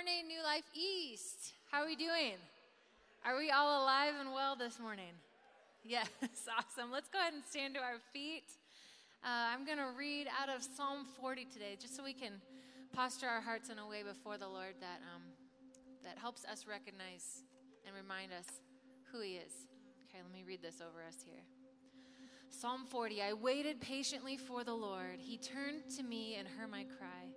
[0.00, 1.52] New Life East.
[1.70, 2.40] How are we doing?
[3.22, 5.12] Are we all alive and well this morning?
[5.84, 6.08] Yes,
[6.58, 6.90] awesome.
[6.90, 8.44] Let's go ahead and stand to our feet.
[9.24, 12.32] Uh, I'm going to read out of Psalm 40 today, just so we can
[12.92, 15.22] posture our hearts in a way before the Lord that, um,
[16.04, 17.44] that helps us recognize
[17.86, 18.60] and remind us
[19.12, 19.52] who He is.
[20.08, 21.44] Okay, let me read this over us here.
[22.50, 25.16] Psalm 40 I waited patiently for the Lord.
[25.18, 27.29] He turned to me and heard my cry.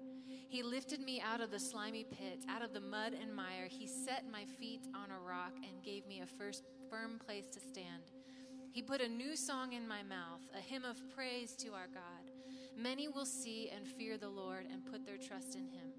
[0.54, 3.66] He lifted me out of the slimy pit, out of the mud and mire.
[3.68, 7.60] He set my feet on a rock and gave me a first firm place to
[7.60, 8.12] stand.
[8.72, 12.30] He put a new song in my mouth, a hymn of praise to our God.
[12.78, 15.90] Many will see and fear the Lord and put their trust in him.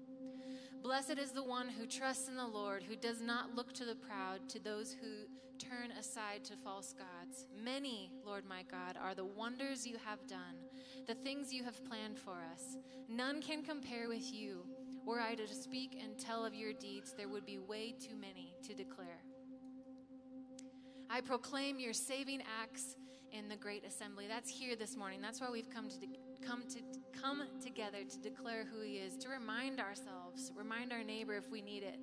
[0.81, 3.95] Blessed is the one who trusts in the Lord, who does not look to the
[3.95, 5.25] proud, to those who
[5.59, 7.45] turn aside to false gods.
[7.61, 10.55] Many, Lord my God, are the wonders you have done
[11.05, 12.77] the things you have planned for us.
[13.07, 14.65] None can compare with you.
[15.05, 18.55] Were I to speak and tell of your deeds, there would be way too many
[18.67, 19.21] to declare.
[21.09, 22.95] I proclaim your saving acts
[23.31, 24.25] in the great assembly.
[24.27, 25.21] That's here this morning.
[25.21, 26.79] That's why we've come to de- come to
[27.21, 31.61] come together to declare who he is, to remind ourselves, remind our neighbor if we
[31.61, 31.99] need it,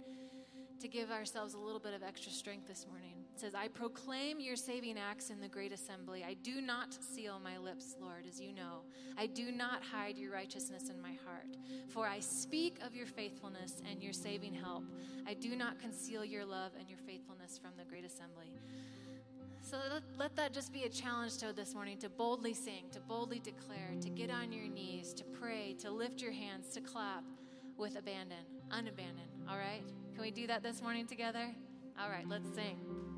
[0.81, 3.22] to give ourselves a little bit of extra strength this morning.
[3.35, 6.25] It says, I proclaim your saving acts in the great assembly.
[6.27, 8.83] I do not seal my lips, Lord, as you know.
[9.17, 11.57] I do not hide your righteousness in my heart.
[11.89, 14.85] For I speak of your faithfulness and your saving help.
[15.27, 18.53] I do not conceal your love and your faithfulness from the great assembly.
[19.63, 23.01] So let, let, that just be a challenge to this morning to boldly sing, to
[23.01, 27.25] boldly declare, to get on your knees, to pray, to lift your hands, to clap
[27.79, 29.49] with abandon, unabandon.
[29.49, 29.83] All right?
[30.15, 31.49] Can we do that this morning together?
[32.01, 33.12] All right, let's sing.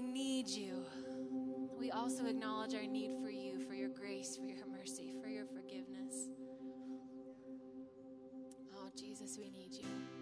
[0.00, 0.84] we need you,
[1.78, 5.44] we also acknowledge our need for you, for your grace, for your mercy, for your
[5.44, 6.28] forgiveness.
[8.74, 10.19] Oh, Jesus, we need you.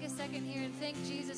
[0.00, 1.29] take a second here and thank Jesus.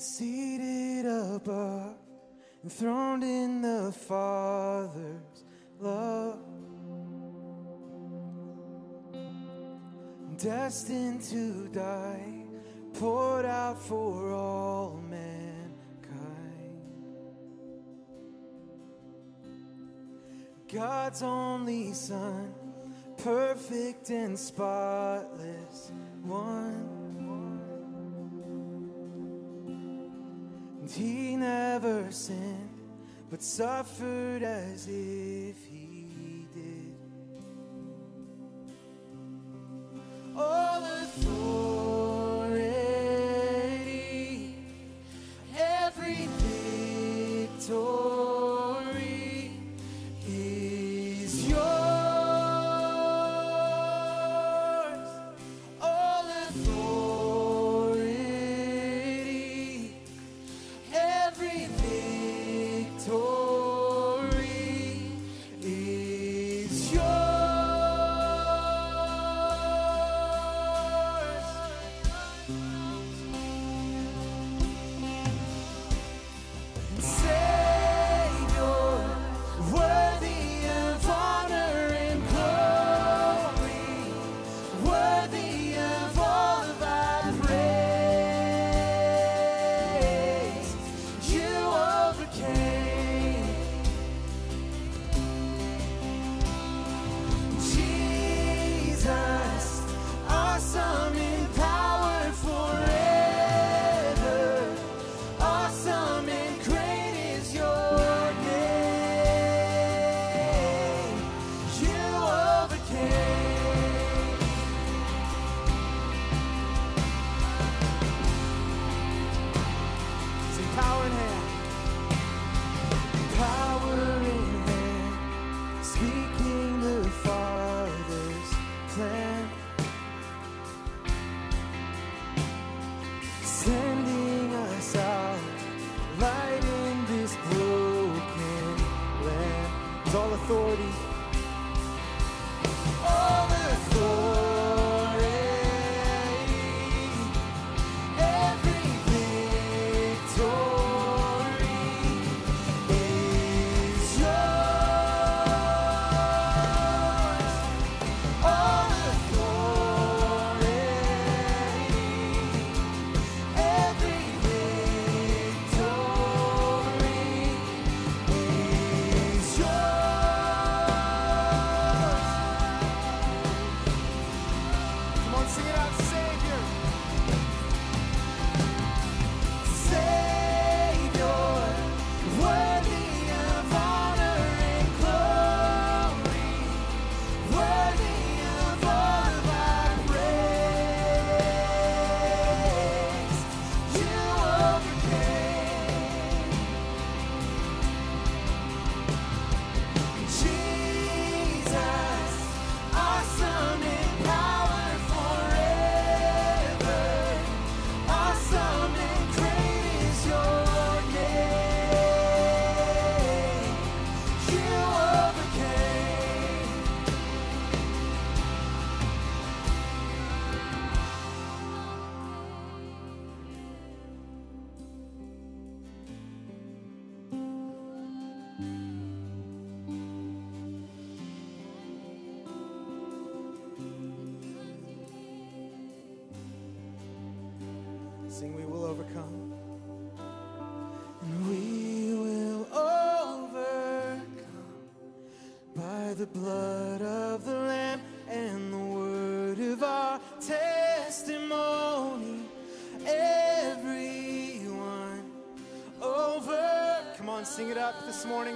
[0.00, 1.96] seated above,
[2.64, 5.44] enthroned in the Father's
[5.78, 6.38] love,
[10.38, 12.44] destined to die,
[12.94, 15.74] poured out for all mankind.
[20.72, 22.54] God's only Son,
[23.18, 25.92] perfect and spotless
[26.22, 26.89] one.
[31.72, 32.68] never sinned,
[33.30, 35.69] but suffered as if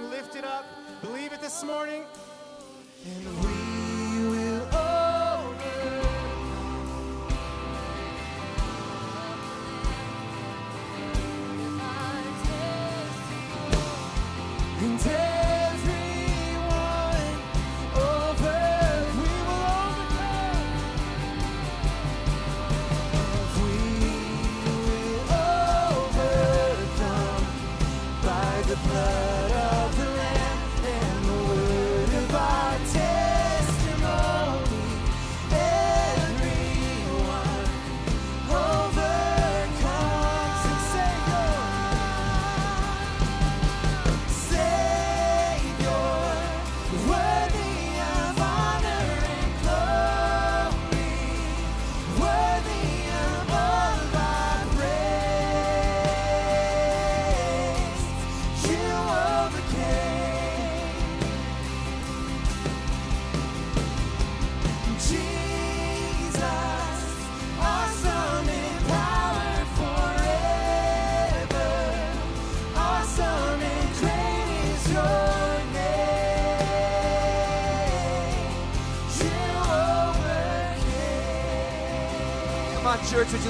[0.09, 0.65] lift it up.
[1.01, 2.03] Believe it this morning.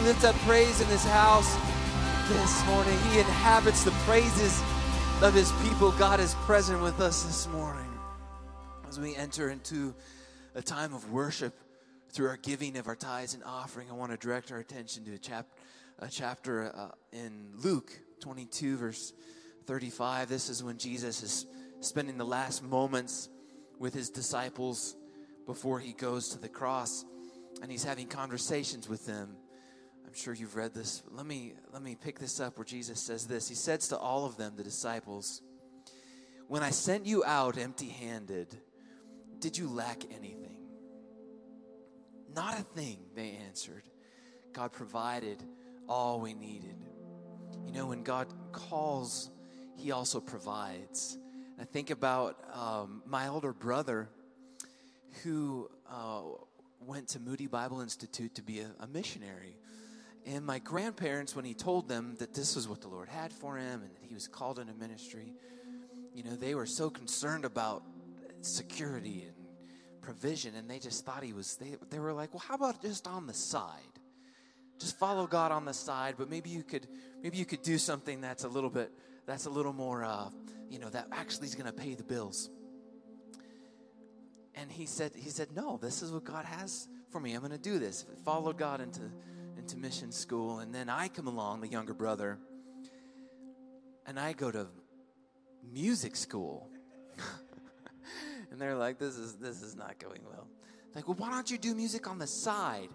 [0.06, 1.56] Lift up praise in this house
[2.30, 2.96] this morning?
[3.10, 4.62] He inhabits the praises
[5.24, 5.92] of his people.
[5.94, 7.92] God is present with us this morning
[8.88, 9.96] as we enter into
[10.54, 11.60] a time of worship
[12.12, 13.90] through our giving of our tithes and offering.
[13.90, 15.58] I want to direct our attention to a, chap-
[15.98, 19.12] a chapter uh, in Luke 22, verse
[19.66, 20.30] 35.
[20.30, 21.48] This is when Jesus is
[21.80, 23.30] spending the last moments
[23.80, 24.96] with his disciples
[25.48, 27.06] before he goes to the cross
[27.64, 29.36] and he's having conversations with them.
[30.16, 31.04] Sure you've read this.
[31.12, 33.50] Let me let me pick this up where Jesus says this.
[33.50, 35.42] He says to all of them, the disciples,
[36.48, 38.56] "When I sent you out empty-handed,
[39.40, 40.70] did you lack anything?"
[42.34, 43.84] Not a thing, they answered.
[44.54, 45.44] God provided
[45.90, 46.78] all we needed.
[47.66, 49.30] You know, when God calls,
[49.76, 51.18] He also provides.
[51.60, 54.08] I think about um, my older brother
[55.24, 56.22] who uh,
[56.80, 59.58] went to Moody Bible Institute to be a, a missionary.
[60.26, 63.58] And my grandparents, when he told them that this was what the Lord had for
[63.58, 65.34] him and that he was called into ministry,
[66.14, 67.84] you know, they were so concerned about
[68.42, 69.36] security and
[70.02, 73.08] provision, and they just thought he was, they, they were like, well, how about just
[73.08, 73.82] on the side?
[74.80, 76.88] Just follow God on the side, but maybe you could,
[77.22, 78.92] maybe you could do something that's a little bit,
[79.26, 80.30] that's a little more, uh,
[80.70, 82.50] you know, that actually is going to pay the bills.
[84.54, 87.34] And he said, he said, no, this is what God has for me.
[87.34, 88.06] I'm going to do this.
[88.24, 89.02] Follow God into,
[89.66, 90.60] into mission school.
[90.60, 92.38] And then I come along, the younger brother,
[94.06, 94.68] and I go to
[95.74, 96.70] music school.
[98.52, 100.48] and they're like, this is, this is not going well.
[100.94, 102.90] Like, well, why don't you do music on the side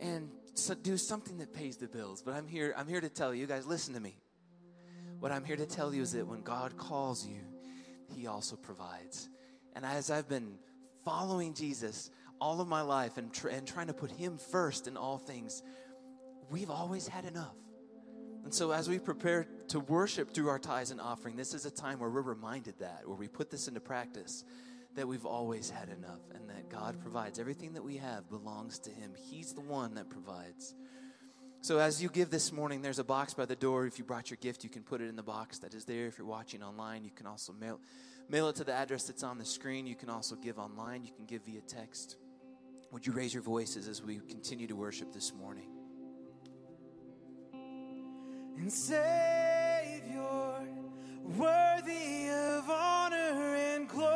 [0.00, 2.22] and so do something that pays the bills?
[2.22, 4.16] But I'm here, I'm here to tell you, you guys, listen to me.
[5.20, 7.40] What I'm here to tell you is that when God calls you,
[8.16, 9.28] He also provides.
[9.76, 10.54] And as I've been
[11.04, 12.10] following Jesus
[12.40, 15.62] all of my life and, tr- and trying to put Him first in all things,
[16.50, 17.56] we've always had enough.
[18.44, 21.70] And so, as we prepare to worship through our tithes and offering, this is a
[21.70, 24.44] time where we're reminded that, where we put this into practice,
[24.96, 27.38] that we've always had enough and that God provides.
[27.38, 29.12] Everything that we have belongs to Him.
[29.16, 30.74] He's the one that provides.
[31.62, 33.86] So, as you give this morning, there's a box by the door.
[33.86, 36.06] If you brought your gift, you can put it in the box that is there.
[36.06, 37.80] If you're watching online, you can also mail,
[38.28, 39.86] mail it to the address that's on the screen.
[39.86, 42.16] You can also give online, you can give via text.
[42.92, 45.73] Would you raise your voices as we continue to worship this morning?
[48.56, 49.02] And Savior,
[51.36, 54.13] worthy of honor and glory,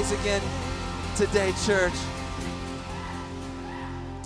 [0.00, 0.42] praise again
[1.14, 1.92] today, church?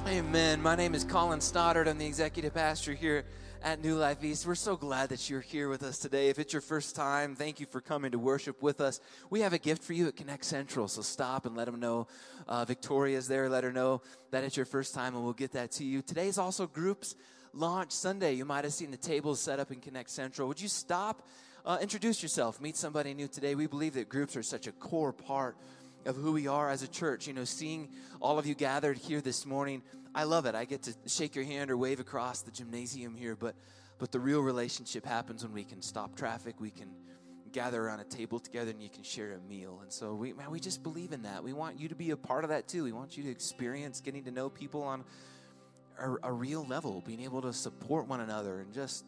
[0.06, 0.62] Amen.
[0.62, 1.88] My name is Colin Stoddard.
[1.88, 3.24] I'm the executive pastor here
[3.60, 4.46] at New Life East.
[4.46, 6.28] We're so glad that you're here with us today.
[6.28, 9.00] If it's your first time, thank you for coming to worship with us.
[9.30, 12.06] We have a gift for you at Connect Central, so stop and let them know
[12.46, 13.48] uh, Victoria's there.
[13.48, 16.02] Let her know that it's your first time, and we'll get that to you.
[16.02, 17.16] Today is also Groups
[17.52, 18.34] Launch Sunday.
[18.34, 20.46] You might have seen the tables set up in Connect Central.
[20.46, 21.26] Would you stop,
[21.64, 23.54] uh, introduce yourself, meet somebody new today?
[23.54, 25.56] We believe that groups are such a core part
[26.04, 27.26] of who we are as a church.
[27.26, 27.88] You know, seeing
[28.20, 29.82] all of you gathered here this morning
[30.14, 30.54] I love it.
[30.54, 33.56] I get to shake your hand or wave across the gymnasium here, but
[33.98, 36.90] but the real relationship happens when we can stop traffic, we can
[37.52, 39.78] gather around a table together and you can share a meal.
[39.82, 41.42] And so we man, we just believe in that.
[41.42, 42.84] We want you to be a part of that too.
[42.84, 45.04] We want you to experience getting to know people on
[45.98, 49.04] a, a real level, being able to support one another and just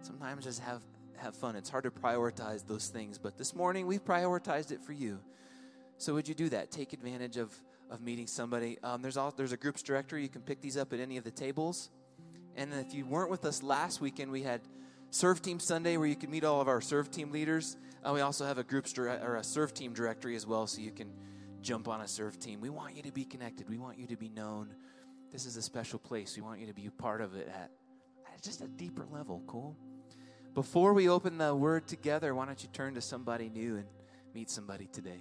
[0.00, 0.80] sometimes just have
[1.18, 1.56] have fun.
[1.56, 5.18] It's hard to prioritize those things, but this morning we've prioritized it for you.
[5.98, 6.70] So would you do that?
[6.70, 7.52] Take advantage of
[7.90, 8.78] of meeting somebody.
[8.82, 10.22] Um, there's all, there's a groups directory.
[10.22, 11.90] You can pick these up at any of the tables.
[12.56, 14.62] And if you weren't with us last weekend, we had
[15.10, 17.76] Serve Team Sunday where you can meet all of our Serve Team leaders.
[18.04, 20.80] Uh, we also have a groups dire- or a Serve Team directory as well, so
[20.80, 21.12] you can
[21.60, 22.60] jump on a Serve Team.
[22.60, 23.68] We want you to be connected.
[23.68, 24.74] We want you to be known.
[25.30, 26.36] This is a special place.
[26.36, 27.70] We want you to be part of it at,
[28.32, 29.42] at just a deeper level.
[29.46, 29.76] Cool.
[30.56, 33.84] Before we open the word together, why don't you turn to somebody new and
[34.32, 35.20] meet somebody today?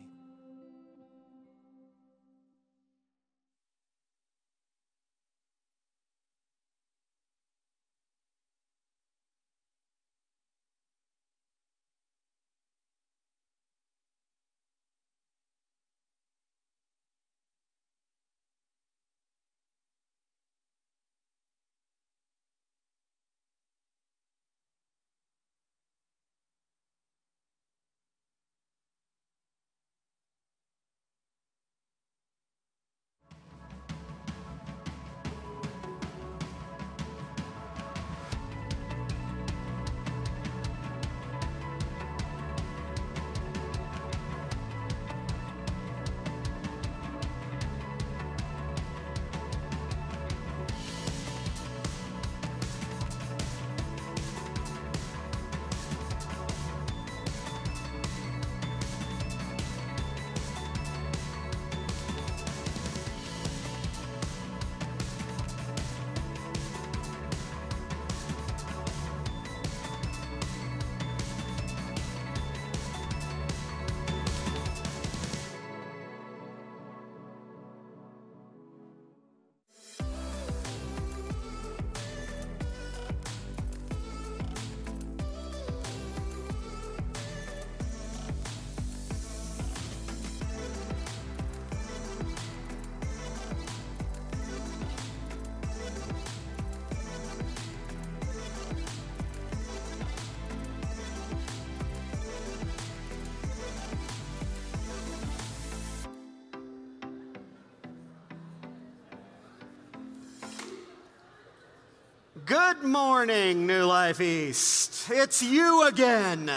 [112.82, 115.10] Good morning, New Life East.
[115.10, 116.52] It's you again,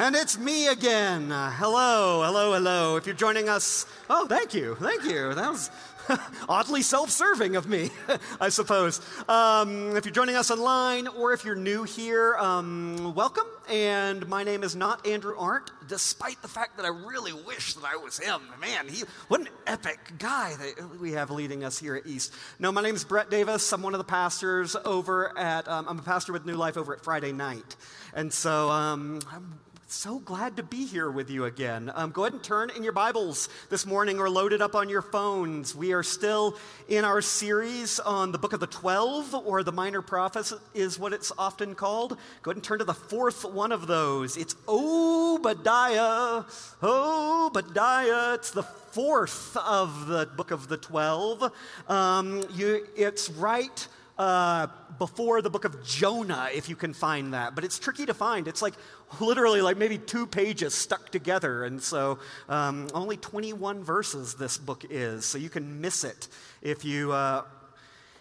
[0.00, 1.28] and it's me again.
[1.30, 2.96] Hello, hello, hello.
[2.96, 5.34] If you're joining us, oh, thank you, thank you.
[5.34, 5.70] That was
[6.48, 7.90] Oddly self serving of me,
[8.40, 9.00] I suppose.
[9.28, 13.44] Um, if you're joining us online or if you're new here, um, welcome.
[13.68, 17.84] And my name is not Andrew Arndt, despite the fact that I really wish that
[17.84, 18.40] I was him.
[18.58, 22.32] Man, he, what an epic guy that we have leading us here at East.
[22.58, 23.70] No, my name is Brett Davis.
[23.72, 26.94] I'm one of the pastors over at, um, I'm a pastor with New Life over
[26.94, 27.76] at Friday night.
[28.14, 29.60] And so um, I'm
[29.92, 31.90] so glad to be here with you again.
[31.94, 34.88] Um, go ahead and turn in your Bibles this morning or load it up on
[34.88, 35.74] your phones.
[35.74, 36.56] We are still
[36.88, 41.12] in our series on the book of the 12, or the Minor Prophets is what
[41.12, 42.16] it's often called.
[42.42, 44.36] Go ahead and turn to the fourth one of those.
[44.36, 46.44] It's Obadiah.
[46.80, 48.34] Obadiah.
[48.34, 51.52] It's the fourth of the book of the 12.
[51.88, 53.88] Um, you, it's right
[54.20, 54.66] uh,
[54.98, 57.54] before the book of Jonah, if you can find that.
[57.54, 58.46] But it's tricky to find.
[58.46, 58.74] It's like
[59.18, 61.64] literally like maybe two pages stuck together.
[61.64, 62.18] And so
[62.48, 65.24] um, only 21 verses this book is.
[65.24, 66.28] So you can miss it
[66.62, 67.44] if you, uh,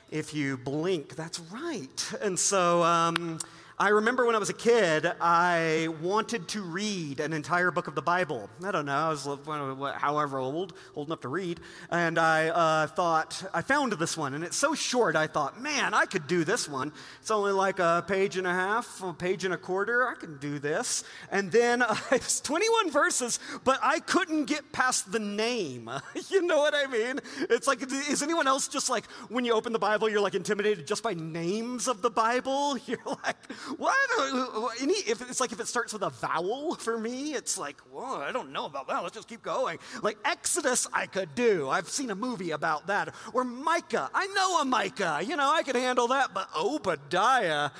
[0.09, 1.15] if you blink.
[1.15, 2.13] That's right.
[2.21, 2.83] And so.
[2.83, 3.39] Um,
[3.81, 7.95] I remember when I was a kid, I wanted to read an entire book of
[7.95, 8.49] the Bible.
[8.61, 9.25] I don't know, I was
[9.95, 11.61] however old, old enough to read.
[11.89, 15.93] And I uh, thought, I found this one, and it's so short, I thought, man,
[15.93, 16.91] I could do this one.
[17.21, 20.05] It's only like a page and a half, a page and a quarter.
[20.09, 21.05] I can do this.
[21.31, 25.89] And then uh, it's 21 verses, but I couldn't get past the name.
[26.29, 27.21] you know what I mean?
[27.49, 30.85] It's like, is anyone else just like, when you open the Bible, you're like intimidated
[30.85, 32.77] just by names of the Bible?
[32.89, 33.37] You're like,
[33.77, 33.95] what?
[34.81, 38.17] Any, if it's like if it starts with a vowel for me, it's like, whoa,
[38.17, 39.03] I don't know about that.
[39.03, 39.79] Let's just keep going.
[40.01, 41.69] Like Exodus, I could do.
[41.69, 43.13] I've seen a movie about that.
[43.33, 45.21] Or Micah, I know a Micah.
[45.25, 46.33] You know, I can handle that.
[46.33, 47.71] But Obadiah,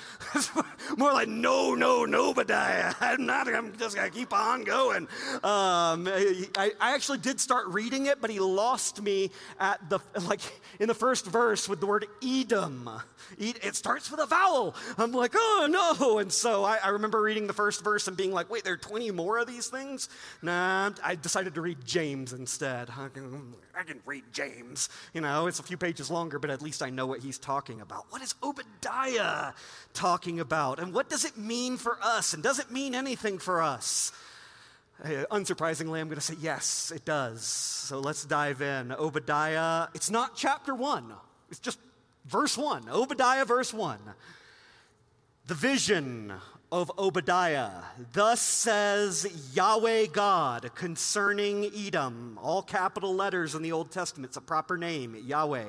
[0.97, 2.93] more like no, no, no, Obadiah.
[3.01, 3.47] I'm not.
[3.47, 5.07] I'm just gonna keep on going.
[5.43, 10.41] Um, I, I actually did start reading it, but he lost me at the like
[10.79, 12.89] in the first verse with the word Edom.
[13.37, 14.75] It starts with a vowel.
[14.97, 15.78] I'm like, oh no.
[15.81, 18.73] Oh, and so I, I remember reading the first verse and being like, wait, there
[18.73, 20.09] are 20 more of these things?
[20.41, 22.89] Nah, I decided to read James instead.
[22.89, 24.89] I can, I can read James.
[25.13, 27.79] You know, it's a few pages longer, but at least I know what he's talking
[27.81, 28.05] about.
[28.09, 29.53] What is Obadiah
[29.93, 30.79] talking about?
[30.79, 32.33] And what does it mean for us?
[32.33, 34.11] And does it mean anything for us?
[35.03, 37.43] Uh, unsurprisingly, I'm going to say yes, it does.
[37.43, 38.91] So let's dive in.
[38.91, 41.13] Obadiah, it's not chapter one,
[41.49, 41.79] it's just
[42.25, 42.89] verse one.
[42.89, 43.99] Obadiah, verse one.
[45.49, 46.31] The vision
[46.71, 47.71] of Obadiah.
[48.13, 54.41] Thus says Yahweh God concerning Edom, all capital letters in the Old Testament, it's a
[54.41, 55.65] proper name, Yahweh.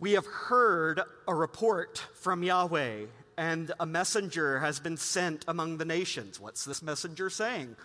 [0.00, 3.04] We have heard a report from Yahweh,
[3.36, 6.40] and a messenger has been sent among the nations.
[6.40, 7.76] What's this messenger saying?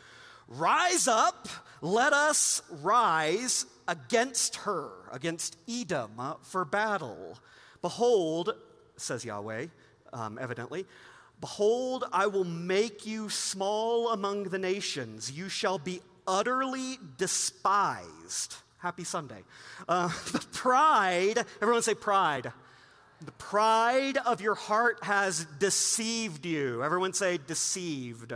[0.48, 1.50] Rise up,
[1.82, 7.38] let us rise against her, against Edom, uh, for battle.
[7.82, 8.56] Behold,
[8.96, 9.66] says Yahweh,
[10.14, 10.86] um, evidently.
[11.40, 15.32] Behold, I will make you small among the nations.
[15.32, 18.56] You shall be utterly despised.
[18.78, 19.44] Happy Sunday.
[19.88, 22.52] Uh, the pride, everyone say pride.
[23.24, 26.84] The pride of your heart has deceived you.
[26.84, 28.34] Everyone say deceived.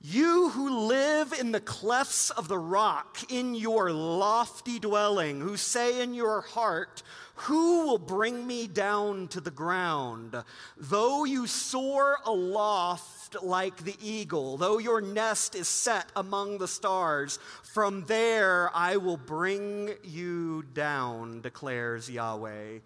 [0.00, 6.00] You who live in the clefts of the rock, in your lofty dwelling, who say
[6.00, 7.02] in your heart,
[7.34, 10.36] Who will bring me down to the ground?
[10.76, 17.40] Though you soar aloft like the eagle, though your nest is set among the stars,
[17.64, 22.78] from there I will bring you down, declares Yahweh.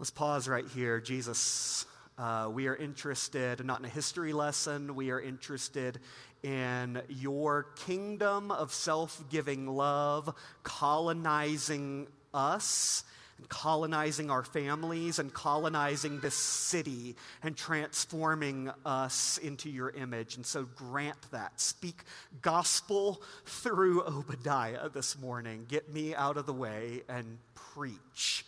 [0.00, 1.00] Let's pause right here.
[1.00, 5.98] Jesus uh, we are interested not in a history lesson, we are interested
[6.42, 13.04] in your kingdom of self giving love colonizing us
[13.38, 20.36] and colonizing our families and colonizing this city and transforming us into your image.
[20.36, 21.60] And so grant that.
[21.60, 22.04] Speak
[22.42, 25.66] gospel through Obadiah this morning.
[25.68, 28.44] Get me out of the way and preach.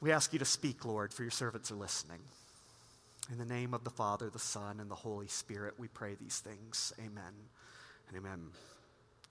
[0.00, 2.20] We ask you to speak, Lord, for your servants are listening.
[3.30, 6.40] In the name of the Father, the Son, and the Holy Spirit, we pray these
[6.40, 6.92] things.
[6.98, 7.32] Amen
[8.08, 8.48] and amen.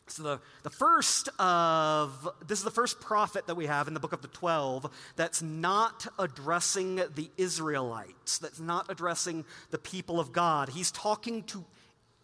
[0.08, 4.00] So, the, the first of, this is the first prophet that we have in the
[4.00, 10.32] book of the 12 that's not addressing the Israelites, that's not addressing the people of
[10.32, 10.70] God.
[10.70, 11.66] He's talking to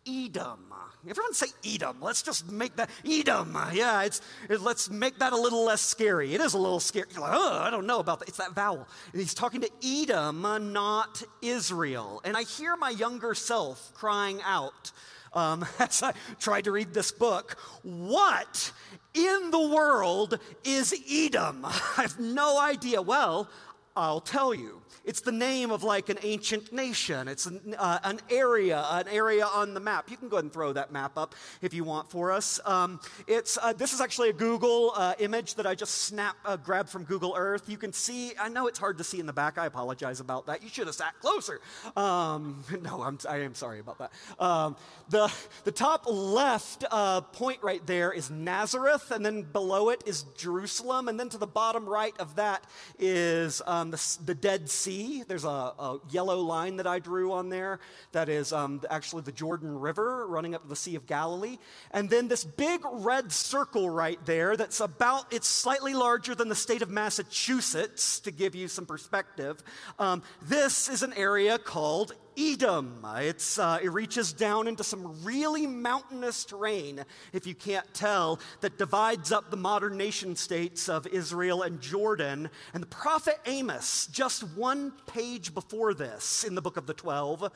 [0.07, 0.59] Edom.
[1.07, 1.97] Everyone say Edom.
[2.01, 3.57] Let's just make that Edom.
[3.73, 6.33] Yeah, it's it, let's make that a little less scary.
[6.33, 7.07] It is a little scary.
[7.11, 8.27] You're like, oh, I don't know about that.
[8.27, 8.87] It's that vowel.
[9.11, 10.41] And he's talking to Edom,
[10.73, 12.21] not Israel.
[12.23, 14.91] And I hear my younger self crying out
[15.35, 17.57] um, as I tried to read this book.
[17.83, 18.71] What
[19.13, 21.65] in the world is Edom?
[21.65, 23.01] I have no idea.
[23.01, 23.49] Well,
[23.95, 24.81] I'll tell you.
[25.05, 27.27] It's the name of like an ancient nation.
[27.27, 30.09] It's an, uh, an, area, an area on the map.
[30.09, 32.59] You can go ahead and throw that map up if you want for us.
[32.65, 36.57] Um, it's, uh, this is actually a Google uh, image that I just snap, uh,
[36.57, 37.69] grabbed from Google Earth.
[37.69, 39.57] You can see, I know it's hard to see in the back.
[39.57, 40.63] I apologize about that.
[40.63, 41.61] You should have sat closer.
[41.95, 44.11] Um, no, I'm, I am sorry about that.
[44.39, 44.75] Um,
[45.09, 45.31] the,
[45.65, 51.07] the top left uh, point right there is Nazareth, and then below it is Jerusalem,
[51.07, 52.63] and then to the bottom right of that
[52.97, 54.95] is the, the Dead Sea.
[54.95, 55.23] Sea.
[55.27, 57.79] There's a, a, yellow line that I drew on there
[58.11, 61.57] that is um, actually the Jordan River running up to the Sea of Galilee.
[61.91, 66.55] And then this big red circle right there that's about, it's slightly larger than the
[66.55, 69.63] state of Massachusetts, to give you some perspective.
[69.97, 73.05] Um, this is an area called Edom.
[73.17, 78.77] It's, uh, it reaches down into some really mountainous terrain, if you can't tell, that
[78.77, 82.49] divides up the modern nation states of Israel and Jordan.
[82.73, 87.51] And the prophet Amos just one page before this in the book of the 12,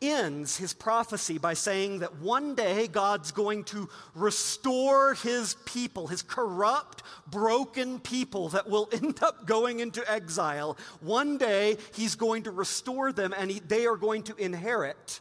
[0.00, 6.22] ends his prophecy by saying that one day God's going to restore his people, his
[6.22, 10.76] corrupt, broken people that will end up going into exile.
[11.00, 15.20] One day he's going to restore them and he, they are going to inherit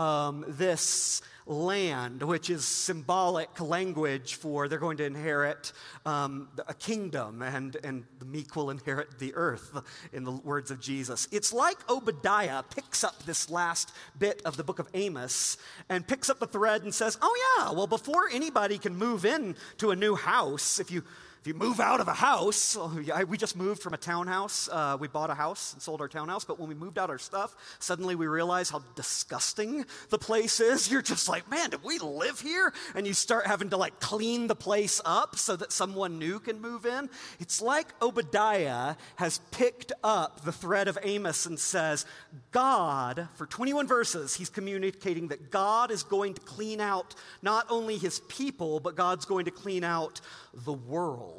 [0.00, 5.72] um, this land, which is symbolic language for they're going to inherit
[6.06, 9.76] um, a kingdom, and, and the meek will inherit the earth,
[10.12, 11.28] in the words of Jesus.
[11.30, 15.58] It's like Obadiah picks up this last bit of the book of Amos
[15.88, 19.54] and picks up the thread and says, Oh, yeah, well, before anybody can move in
[19.78, 21.02] to a new house, if you
[21.40, 22.76] if you move out of a house,
[23.28, 24.68] we just moved from a townhouse.
[24.70, 27.18] Uh, we bought a house and sold our townhouse, but when we moved out our
[27.18, 30.90] stuff, suddenly we realized how disgusting the place is.
[30.90, 32.74] You're just like, man, did we live here?
[32.94, 36.60] And you start having to like clean the place up so that someone new can
[36.60, 37.08] move in.
[37.38, 42.04] It's like Obadiah has picked up the thread of Amos and says,
[42.50, 47.96] God, for 21 verses, he's communicating that God is going to clean out not only
[47.96, 50.20] his people, but God's going to clean out
[50.52, 51.29] the world.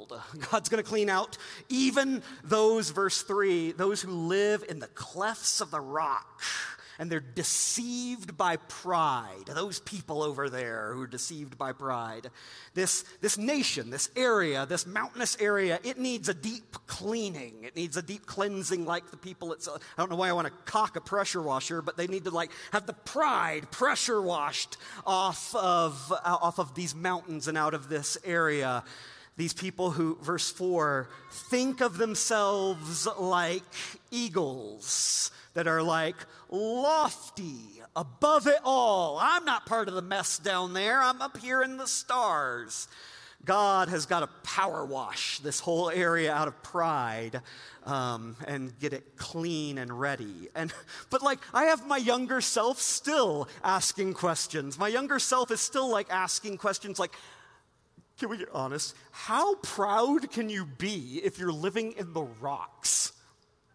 [0.51, 1.37] God's going to clean out
[1.69, 6.41] even those, verse 3, those who live in the clefts of the rock
[7.01, 9.45] and they're deceived by pride.
[9.47, 12.29] Those people over there who are deceived by pride.
[12.75, 17.63] This, this nation, this area, this mountainous area, it needs a deep cleaning.
[17.63, 20.45] It needs a deep cleansing like the people it's I don't know why I want
[20.45, 24.77] to cock a pressure washer, but they need to like have the pride pressure washed
[25.03, 28.83] off of, off of these mountains and out of this area
[29.37, 33.63] these people who, verse 4, think of themselves like
[34.11, 36.15] eagles that are like
[36.49, 39.17] lofty, above it all.
[39.21, 42.87] I'm not part of the mess down there, I'm up here in the stars.
[43.43, 47.41] God has got to power wash this whole area out of pride
[47.85, 50.49] um, and get it clean and ready.
[50.55, 50.71] And
[51.09, 54.77] but like I have my younger self still asking questions.
[54.77, 57.15] My younger self is still like asking questions like,
[58.21, 58.95] can we get honest?
[59.09, 63.13] How proud can you be if you're living in the rocks?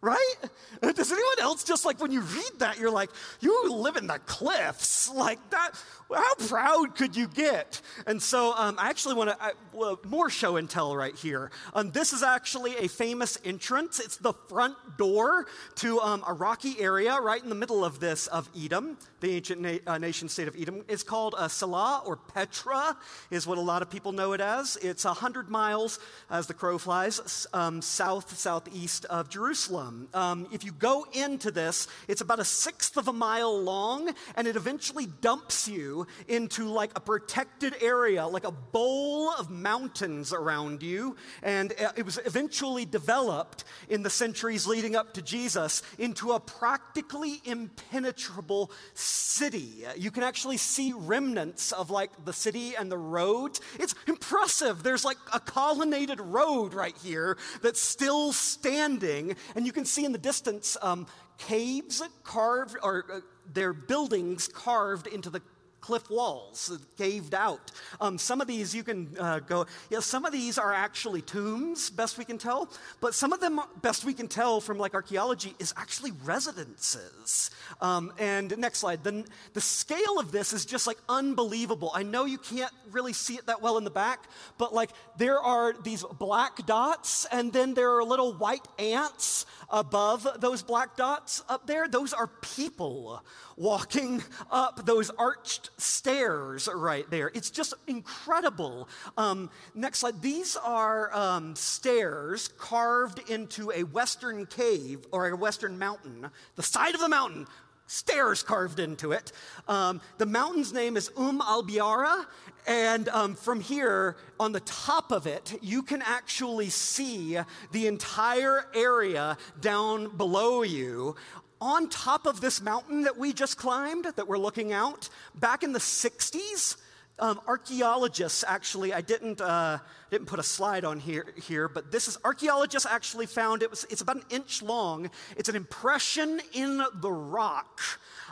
[0.02, 0.34] Right?
[0.82, 4.18] Does anyone else just like when you read that, you're like, you live in the
[4.26, 4.94] cliffs?
[5.16, 5.70] Like that,
[6.14, 7.80] how proud could you get?
[8.06, 11.50] And so um, I actually want to, well, more show and tell right here.
[11.74, 13.98] Um, this is actually a famous entrance.
[13.98, 18.26] It's the front door to um, a rocky area right in the middle of this,
[18.26, 20.84] of Edom, the ancient na- uh, nation state of Edom.
[20.86, 22.96] It's called uh, Sela or Petra,
[23.30, 24.76] is what a lot of people know it as.
[24.82, 25.98] It's 100 miles,
[26.30, 29.85] as the crow flies, um, south, southeast of Jerusalem.
[30.14, 34.46] Um, if you go into this, it's about a sixth of a mile long, and
[34.46, 40.82] it eventually dumps you into like a protected area, like a bowl of mountains around
[40.82, 41.16] you.
[41.42, 46.40] And uh, it was eventually developed in the centuries leading up to Jesus into a
[46.40, 49.84] practically impenetrable city.
[49.96, 53.60] You can actually see remnants of like the city and the roads.
[53.78, 54.82] It's impressive.
[54.82, 60.12] There's like a colonnaded road right here that's still standing, and you can see in
[60.12, 61.06] the distance um,
[61.36, 63.20] caves carved or uh,
[63.52, 65.42] their buildings carved into the
[65.86, 67.70] cliff walls caved out.
[68.00, 71.90] Um, some of these you can uh, go, yeah, some of these are actually tombs,
[71.90, 72.68] best we can tell,
[73.00, 77.52] but some of them, best we can tell from like archaeology, is actually residences.
[77.80, 79.24] Um, and next slide, the,
[79.54, 81.92] the scale of this is just like unbelievable.
[81.94, 84.26] I know you can't really see it that well in the back,
[84.58, 90.26] but like there are these black dots, and then there are little white ants above
[90.40, 91.86] those black dots up there.
[91.86, 93.22] Those are people
[93.56, 97.30] walking up those arched stairs right there.
[97.34, 98.88] It's just incredible.
[99.16, 100.22] Um, next slide.
[100.22, 106.94] These are um, stairs carved into a western cave or a western mountain, the side
[106.94, 107.46] of the mountain.
[107.88, 109.30] Stairs carved into it.
[109.68, 112.26] Um, the mountain's name is Um al Biara,
[112.66, 117.38] and um, from here, on the top of it, you can actually see
[117.70, 121.14] the entire area down below you
[121.60, 125.72] on top of this mountain that we just climbed, that we're looking out, back in
[125.72, 126.76] the 60s,
[127.18, 129.78] um, archaeologists actually, I didn't, uh,
[130.10, 133.86] didn't put a slide on here, here, but this is, archaeologists actually found it was,
[133.88, 135.10] it's about an inch long.
[135.36, 137.80] It's an impression in the rock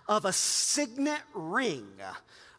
[0.07, 1.87] of a signet ring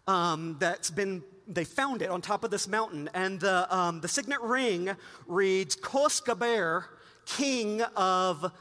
[0.07, 3.07] um, that's been, they found it on top of this mountain.
[3.13, 4.95] And the, um, the signet ring
[5.27, 6.85] reads, Kos Gaber,
[7.27, 8.51] king of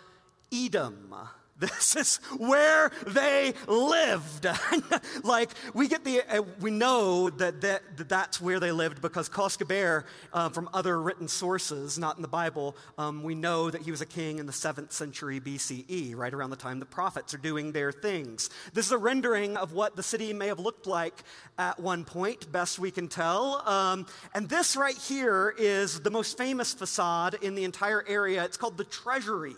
[0.52, 1.14] Edom.
[1.56, 4.46] This is where they lived.
[5.22, 9.28] like we get the, uh, we know that, that, that, that's where they lived because
[9.28, 10.02] Kos Gaber,
[10.32, 14.00] uh, from other written sources, not in the Bible, um, we know that he was
[14.00, 17.70] a king in the seventh century BCE, right around the time the prophets are doing
[17.70, 18.50] their things.
[18.72, 21.22] This is a rendering of what the city may have looked like
[21.56, 23.62] at one point, best we can tell.
[23.68, 28.42] Um, and this right here is the most famous facade in the entire area.
[28.42, 29.54] It's called the Treasury.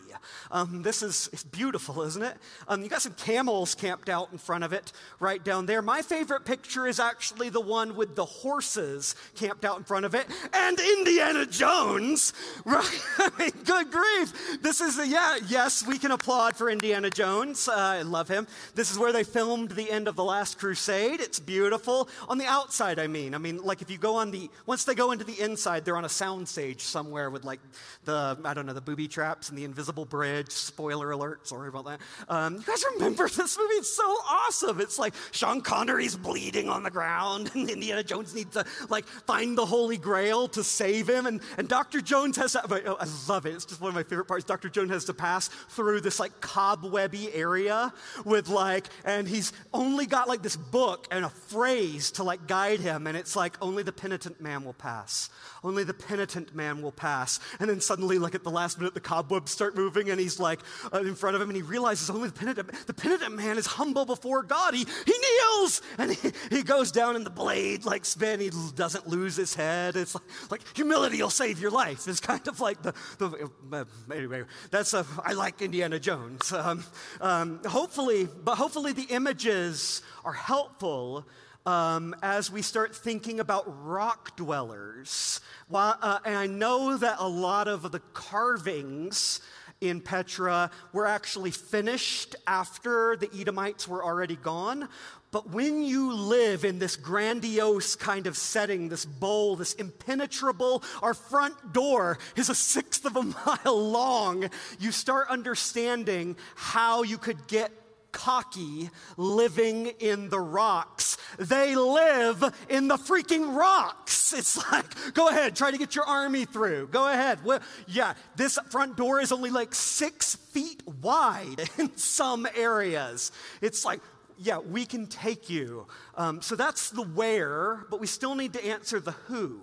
[0.50, 2.36] Um, this is beautiful beautiful, isn't it?
[2.66, 5.82] Um, you got some camels camped out in front of it right down there.
[5.82, 10.14] My favorite picture is actually the one with the horses camped out in front of
[10.14, 12.32] it and Indiana Jones,
[12.64, 13.04] right?
[13.18, 14.60] I mean, good grief.
[14.62, 17.68] This is, a, yeah, yes, we can applaud for Indiana Jones.
[17.68, 18.48] Uh, I love him.
[18.74, 21.20] This is where they filmed the end of The Last Crusade.
[21.20, 22.08] It's beautiful.
[22.28, 23.32] On the outside, I mean.
[23.32, 25.96] I mean, like if you go on the, once they go into the inside, they're
[25.96, 27.60] on a soundstage somewhere with like
[28.04, 30.50] the, I don't know, the booby traps and the invisible bridge.
[30.50, 32.32] Spoiler alert, sorry about that.
[32.32, 33.74] Um, you guys remember this movie?
[33.74, 34.80] It's so awesome.
[34.80, 39.56] It's like Sean Connery's bleeding on the ground, and Indiana Jones needs to like find
[39.56, 42.00] the Holy Grail to save him, and, and Dr.
[42.00, 42.60] Jones has to.
[42.86, 43.54] Oh, I love it.
[43.54, 44.44] It's just one of my favorite parts.
[44.44, 44.68] Dr.
[44.68, 47.92] Jones has to pass through this like cobwebby area
[48.24, 52.80] with like, and he's only got like this book and a phrase to like guide
[52.80, 55.30] him, and it's like only the penitent man will pass.
[55.62, 57.40] Only the penitent man will pass.
[57.58, 60.60] And then suddenly, like at the last minute, the cobwebs start moving, and he's like
[60.92, 63.66] uh, in front of him, and he realizes only the penitent, the penitent man is
[63.66, 64.74] humble before God.
[64.74, 68.40] He, he kneels and he, he goes down in the blade like spin.
[68.40, 69.96] He doesn't lose his head.
[69.96, 72.06] It's like, like humility will save your life.
[72.08, 76.52] It's kind of like the, the uh, anyway, that's a, I like Indiana Jones.
[76.52, 76.84] Um,
[77.20, 81.26] um, hopefully, but hopefully the images are helpful
[81.66, 85.40] um, as we start thinking about rock dwellers.
[85.68, 89.40] Well, uh, and I know that a lot of the carvings
[89.80, 94.88] in Petra were actually finished after the Edomites were already gone.
[95.30, 101.14] But when you live in this grandiose kind of setting, this bowl, this impenetrable, our
[101.14, 104.48] front door is a sixth of a mile long,
[104.78, 107.70] you start understanding how you could get
[108.16, 108.88] cocky
[109.18, 111.18] living in the rocks.
[111.38, 114.32] They live in the freaking rocks.
[114.32, 116.88] It's like, go ahead, try to get your army through.
[116.88, 117.44] Go ahead.
[117.44, 123.32] Well, yeah, this front door is only like six feet wide in some areas.
[123.60, 124.00] It's like,
[124.38, 125.86] yeah, we can take you.
[126.14, 129.60] Um, so that's the where, but we still need to answer the who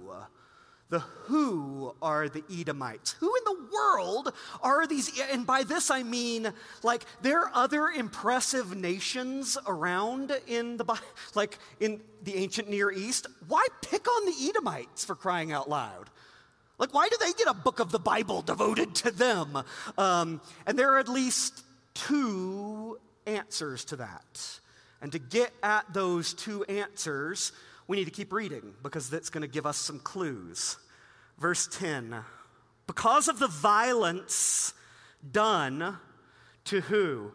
[0.93, 3.13] the who are the Edomites.
[3.19, 4.31] Who in the world
[4.61, 5.19] are these?
[5.31, 10.85] And by this I mean, like, there are other impressive nations around in the,
[11.33, 13.25] like, in the ancient Near East.
[13.47, 16.11] Why pick on the Edomites for crying out loud?
[16.77, 19.63] Like, why do they get a book of the Bible devoted to them?
[19.97, 21.63] Um, and there are at least
[21.93, 24.59] two answers to that.
[25.01, 27.51] And to get at those two answers,
[27.87, 30.77] we need to keep reading because that's going to give us some clues.
[31.37, 32.15] Verse 10
[32.87, 34.73] Because of the violence
[35.29, 35.97] done
[36.65, 37.33] to who?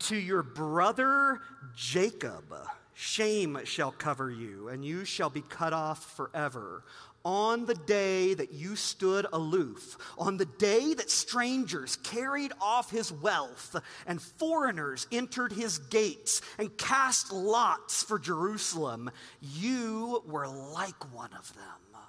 [0.00, 1.40] To your brother
[1.74, 2.54] Jacob.
[2.94, 6.82] Shame shall cover you, and you shall be cut off forever.
[7.24, 13.12] On the day that you stood aloof, on the day that strangers carried off his
[13.12, 13.76] wealth,
[14.06, 21.54] and foreigners entered his gates and cast lots for Jerusalem, you were like one of
[21.54, 22.02] them.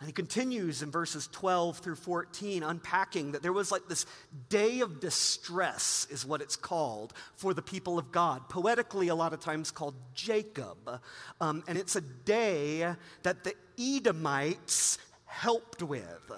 [0.00, 4.06] And he continues in verses 12 through 14, unpacking that there was like this
[4.48, 8.48] day of distress, is what it's called, for the people of God.
[8.48, 11.00] Poetically, a lot of times called Jacob.
[11.40, 16.32] Um, and it's a day that the Edomites helped with.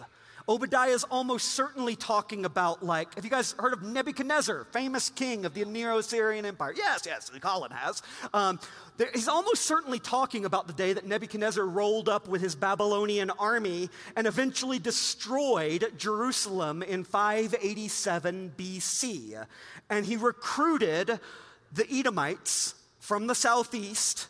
[0.48, 5.44] Obadiah is almost certainly talking about, like, have you guys heard of Nebuchadnezzar, famous king
[5.44, 6.72] of the Neo Assyrian Empire?
[6.76, 8.00] Yes, yes, Colin has.
[8.32, 8.60] Um,
[8.96, 13.30] there, he's almost certainly talking about the day that Nebuchadnezzar rolled up with his Babylonian
[13.30, 19.44] army and eventually destroyed Jerusalem in 587 BC.
[19.90, 21.18] And he recruited
[21.72, 24.28] the Edomites from the southeast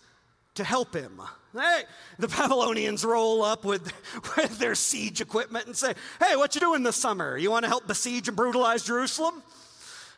[0.55, 1.21] to help him.
[1.57, 1.85] Hey,
[2.19, 3.93] the Babylonians roll up with,
[4.37, 7.37] with their siege equipment and say, Hey, what you doing this summer?
[7.37, 9.43] You want to help besiege and brutalize Jerusalem?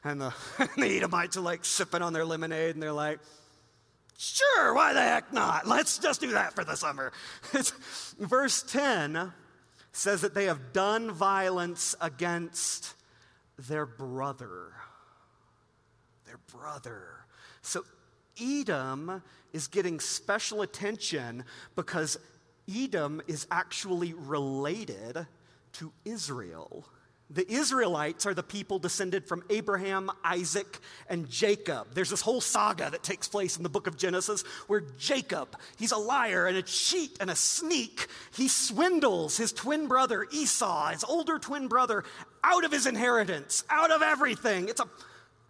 [0.04, 3.20] And the, and the Edomites are like sipping on their lemonade and they're like,
[4.16, 5.66] Sure, why the heck not?
[5.66, 7.12] Let's just do that for the summer.
[8.18, 9.32] verse 10
[9.92, 12.94] says that they have done violence against
[13.56, 14.72] their brother.
[16.26, 17.02] Their brother.
[17.62, 17.84] So
[18.40, 19.22] Edom
[19.52, 21.44] is getting special attention
[21.76, 22.18] because
[22.72, 25.26] Edom is actually related
[25.74, 26.86] to Israel.
[27.30, 30.78] The Israelites are the people descended from Abraham, Isaac,
[31.10, 31.88] and Jacob.
[31.92, 35.92] There's this whole saga that takes place in the book of Genesis where Jacob, he's
[35.92, 38.06] a liar and a cheat and a sneak.
[38.34, 42.02] He swindles his twin brother Esau, his older twin brother,
[42.42, 44.70] out of his inheritance, out of everything.
[44.70, 44.88] It's a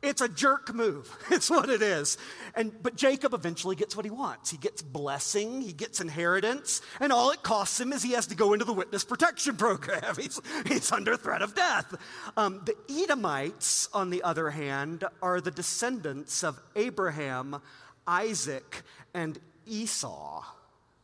[0.02, 1.14] it's a jerk move.
[1.30, 2.18] It's what it is.
[2.54, 4.50] And but Jacob eventually gets what he wants.
[4.50, 8.34] He gets blessing, he gets inheritance, and all it costs him is he has to
[8.34, 10.16] go into the witness protection program.
[10.16, 11.94] He's, he's under threat of death.
[12.36, 17.60] Um, the Edomites, on the other hand, are the descendants of Abraham,
[18.06, 18.82] Isaac,
[19.14, 20.44] and Esau.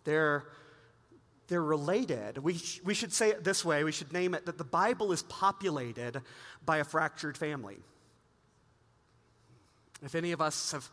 [0.04, 0.44] They're
[1.48, 2.38] they're related.
[2.38, 5.12] We, sh- we should say it this way we should name it that the Bible
[5.12, 6.22] is populated
[6.64, 7.76] by a fractured family.
[10.04, 10.88] If any of us have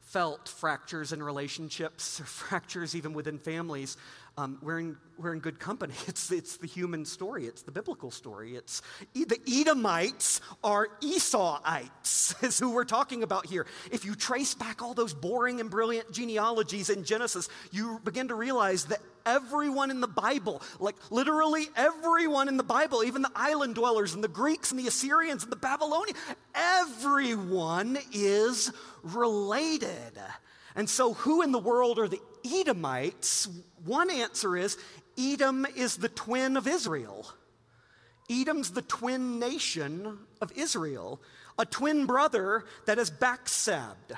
[0.00, 3.96] felt fractures in relationships or fractures even within families,
[4.36, 5.94] um, we're, in, we're in good company.
[6.06, 8.56] It's, it's the human story, it's the biblical story.
[8.56, 8.82] It's
[9.14, 13.66] the Edomites are Esauites, is who we're talking about here.
[13.90, 18.34] If you trace back all those boring and brilliant genealogies in Genesis, you begin to
[18.34, 23.74] realize that everyone in the Bible, like literally everyone in the Bible, even the island
[23.74, 26.18] dwellers and the Greeks and the Assyrians and the Babylonians,
[26.54, 28.72] everyone is
[29.02, 30.12] related.
[30.76, 33.48] And so, who in the world are the Edomites?
[33.84, 34.76] One answer is
[35.18, 37.26] Edom is the twin of Israel.
[38.30, 41.20] Edom's the twin nation of Israel,
[41.58, 44.16] a twin brother that has backstabbed,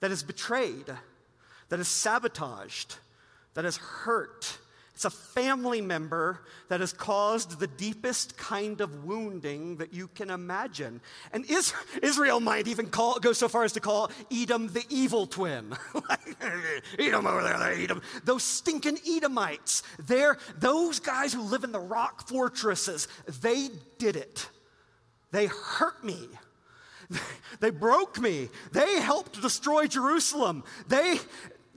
[0.00, 0.86] that has betrayed,
[1.68, 2.96] that has sabotaged,
[3.54, 4.58] that has hurt,
[4.98, 6.40] it's a family member
[6.70, 11.00] that has caused the deepest kind of wounding that you can imagine.
[11.32, 11.44] And
[12.02, 15.72] Israel might even call, go so far as to call Edom the evil twin.
[16.98, 18.02] Edom over there, Edom.
[18.24, 23.06] Those stinking Edomites, they're those guys who live in the rock fortresses.
[23.40, 23.68] They
[23.98, 24.48] did it.
[25.30, 26.26] They hurt me.
[27.60, 28.50] They broke me.
[28.72, 30.62] They helped destroy Jerusalem.
[30.86, 31.18] They,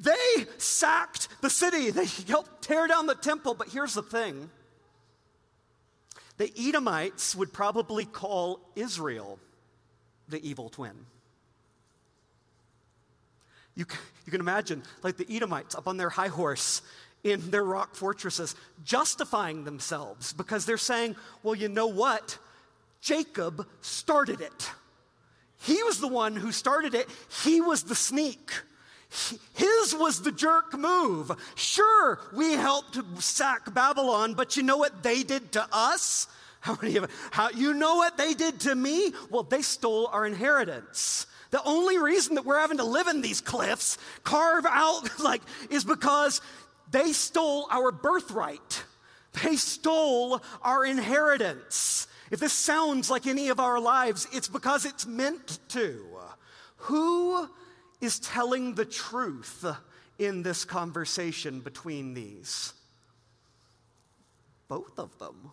[0.02, 3.54] they sacked the city, they helped tear down the temple.
[3.54, 4.50] But here's the thing
[6.38, 9.40] the Edomites would probably call Israel
[10.28, 11.06] the evil twin.
[13.76, 13.86] You,
[14.26, 16.82] you can imagine, like the Edomites up on their high horse
[17.24, 22.38] in their rock fortresses, justifying themselves because they're saying, well, you know what?
[23.02, 24.72] Jacob started it.
[25.62, 27.08] He was the one who started it,
[27.44, 28.52] he was the sneak.
[29.54, 31.32] His was the jerk move.
[31.56, 36.28] Sure, we helped sack Babylon, but you know what they did to us?
[36.62, 39.14] How many of how you know what they did to me?
[39.32, 41.26] Well, they stole our inheritance.
[41.50, 45.42] The only reason that we're having to live in these cliffs, carve out like
[45.72, 46.40] is because
[46.92, 48.84] they stole our birthright.
[49.44, 52.08] They stole our inheritance.
[52.30, 56.06] If this sounds like any of our lives, it's because it's meant to.
[56.78, 57.50] Who
[58.02, 59.66] is telling the truth
[60.18, 62.74] in this conversation between these?
[64.68, 65.52] Both of them.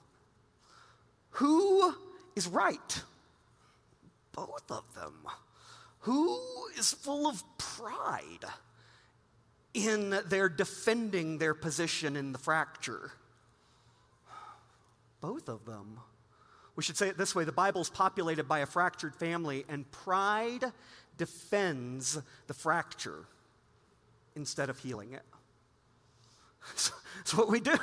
[1.31, 1.95] Who
[2.35, 3.03] is right?
[4.33, 5.15] Both of them.
[6.01, 6.41] Who
[6.79, 8.45] is full of pride
[9.75, 13.13] in their defending their position in the fracture?
[15.21, 15.99] Both of them.
[16.77, 19.91] We should say it this way the Bible is populated by a fractured family, and
[19.91, 20.65] pride
[21.19, 23.27] defends the fracture
[24.35, 25.23] instead of healing it.
[27.17, 27.77] That's what we do.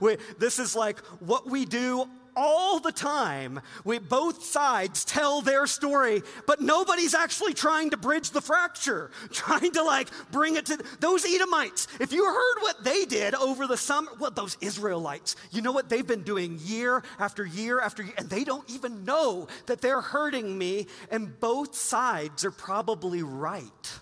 [0.00, 2.08] We, this is like what we do
[2.40, 3.60] all the time.
[3.84, 9.72] We both sides tell their story, but nobody's actually trying to bridge the fracture, trying
[9.72, 11.86] to like bring it to those Edomites.
[12.00, 15.90] If you heard what they did over the summer, well, those Israelites, you know what
[15.90, 20.00] they've been doing year after year after year, and they don't even know that they're
[20.00, 24.00] hurting me, and both sides are probably right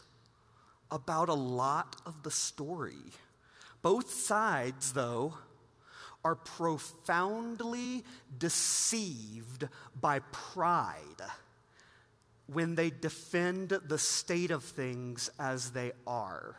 [0.93, 3.12] about a lot of the story.
[3.82, 5.34] Both sides, though,
[6.29, 8.05] are profoundly
[8.39, 9.66] deceived
[9.99, 11.22] by pride
[12.53, 16.55] when they defend the state of things as they are,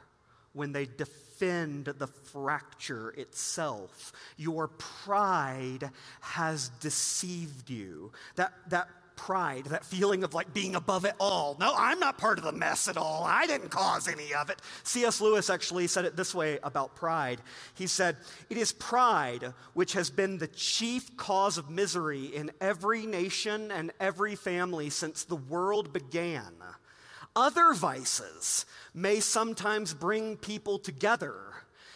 [0.54, 4.12] when they defend the fracture itself.
[4.38, 5.92] Your pride
[6.22, 8.12] has deceived you.
[8.38, 8.90] That, that
[9.20, 11.58] pride, that feeling of like being above it all.
[11.60, 13.26] No, I'm not part of the mess at all.
[13.26, 14.62] I didn't cause any of it.
[14.84, 15.20] C.S.
[15.20, 17.42] Lewis actually said it this way about pride.
[17.74, 18.16] He said,
[18.50, 23.92] It is pride which has been the chief cause of misery in every nation and
[24.00, 26.54] every family since the world began.
[27.36, 31.36] Other vices may sometimes bring people together.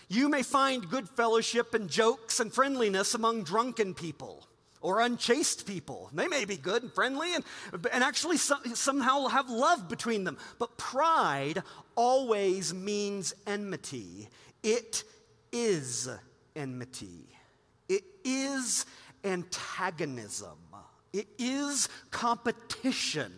[0.10, 4.46] You may find good fellowship and jokes and friendliness among drunken people
[4.84, 6.12] or unchaste people.
[6.14, 7.44] They may be good and friendly and,
[7.92, 10.38] and actually somehow have love between them.
[10.60, 11.64] But pride
[11.96, 14.30] always means enmity.
[14.62, 15.04] It
[15.52, 16.08] is
[16.56, 17.30] enmity,
[17.90, 18.86] it is
[19.24, 20.58] antagonism.
[21.14, 23.32] It is competition.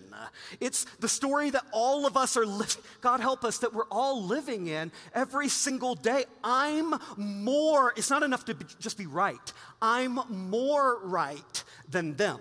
[0.62, 4.24] It's the story that all of us are living, God help us, that we're all
[4.24, 6.24] living in every single day.
[6.42, 9.54] I'm more, it's not enough to be, just be right.
[9.82, 12.40] I'm more right than them.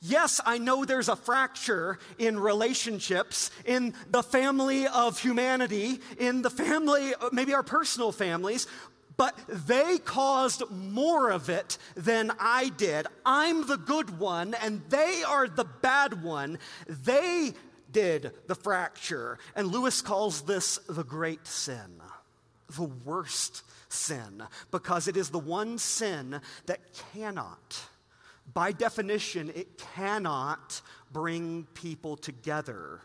[0.00, 6.50] Yes, I know there's a fracture in relationships, in the family of humanity, in the
[6.50, 8.66] family, maybe our personal families,
[9.16, 13.06] but they caused more of it than I did.
[13.24, 16.58] I'm the good one, and they are the bad one.
[16.86, 17.54] They
[17.90, 19.38] did the fracture.
[19.54, 22.00] And Lewis calls this the great sin,
[22.76, 26.80] the worst sin, because it is the one sin that
[27.12, 27.80] cannot,
[28.52, 30.80] by definition, it cannot
[31.12, 33.00] bring people together.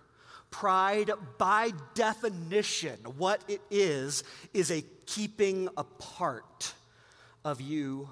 [0.52, 4.24] Pride, by definition, what it is,
[4.54, 6.74] is a keeping apart
[7.44, 8.10] of you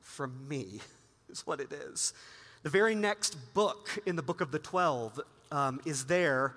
[0.00, 0.80] from me,
[1.30, 2.12] is what it is.
[2.62, 5.20] The very next book in the book of the 12
[5.50, 6.54] um, is there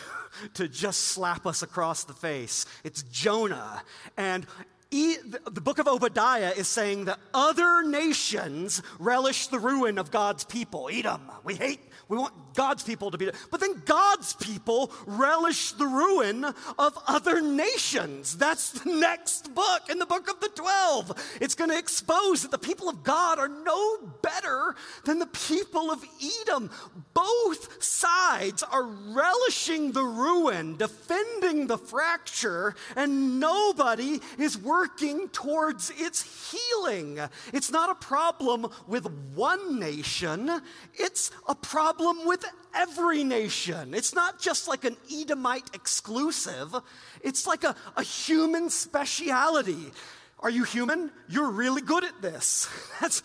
[0.54, 2.66] to, just slap us across the face.
[2.84, 3.82] It's Jonah.
[4.16, 4.46] And
[4.90, 10.90] the book of Obadiah is saying that other nations relish the ruin of God's people.
[10.92, 11.80] Edom, we hate
[12.12, 16.44] we want God's people to be, but then God's people relish the ruin
[16.78, 18.36] of other nations.
[18.36, 21.38] That's the next book in the book of the 12.
[21.40, 24.74] It's going to expose that the people of God are no better
[25.06, 26.04] than the people of
[26.42, 26.70] Edom.
[27.14, 36.52] Both sides are relishing the ruin, defending the fracture, and nobody is working towards its
[36.52, 37.20] healing.
[37.54, 40.60] It's not a problem with one nation,
[40.92, 42.44] it's a problem problem with
[42.74, 43.94] every nation.
[43.94, 46.74] It's not just like an Edomite exclusive,
[47.22, 49.92] it's like a, a human speciality.
[50.40, 51.12] Are you human?
[51.28, 52.68] You're really good at this.
[53.00, 53.22] That's,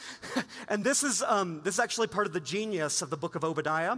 [0.70, 3.44] and this is, um, this is actually part of the genius of the book of
[3.44, 3.98] Obadiah.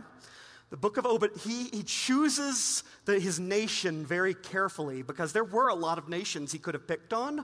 [0.70, 5.68] The book of Obadiah, he, he chooses the, his nation very carefully because there were
[5.68, 7.44] a lot of nations he could have picked on.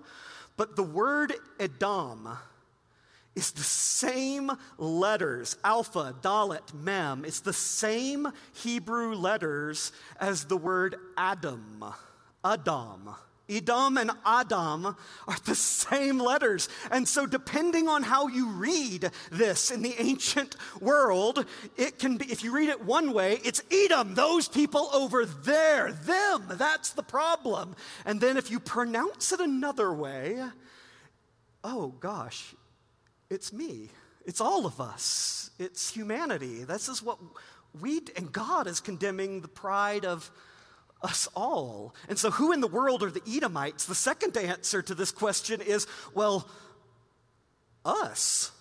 [0.55, 2.29] But the word Edom,
[3.35, 7.25] is the same letters, Aleph, Dalet, Mem.
[7.25, 11.83] It's the same Hebrew letters as the word Adam,
[12.43, 13.15] Adam.
[13.47, 14.85] Edom and Adam
[15.27, 16.67] are the same letters.
[16.89, 21.45] And so, depending on how you read this in the ancient world,
[21.77, 25.91] it can be, if you read it one way, it's Edom, those people over there,
[25.91, 27.75] them, that's the problem.
[28.03, 30.43] And then if you pronounce it another way,
[31.63, 32.55] oh gosh,
[33.29, 33.89] it's me.
[34.25, 35.51] It's all of us.
[35.59, 36.63] It's humanity.
[36.63, 37.19] This is what
[37.79, 40.31] we, and God is condemning the pride of
[41.01, 41.93] us all.
[42.09, 43.85] And so, who in the world are the Edomites?
[43.85, 46.49] The second answer to this question is well,
[47.83, 48.51] us.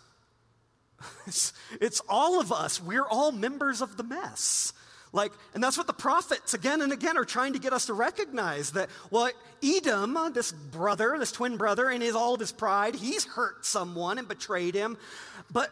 [1.27, 1.53] It's,
[1.83, 2.81] it's all of us.
[2.83, 4.73] We're all members of the mess.
[5.15, 7.95] Like, and that's what the prophets again and again are trying to get us to
[7.95, 9.31] recognize that, well,
[9.63, 13.65] Edom, uh, this brother, this twin brother, in his, all of his pride, he's hurt
[13.65, 14.99] someone and betrayed him.
[15.53, 15.71] But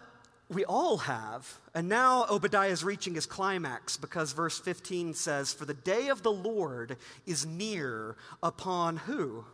[0.49, 1.59] we all have.
[1.75, 6.23] And now Obadiah is reaching his climax because verse 15 says, For the day of
[6.23, 9.45] the Lord is near upon who?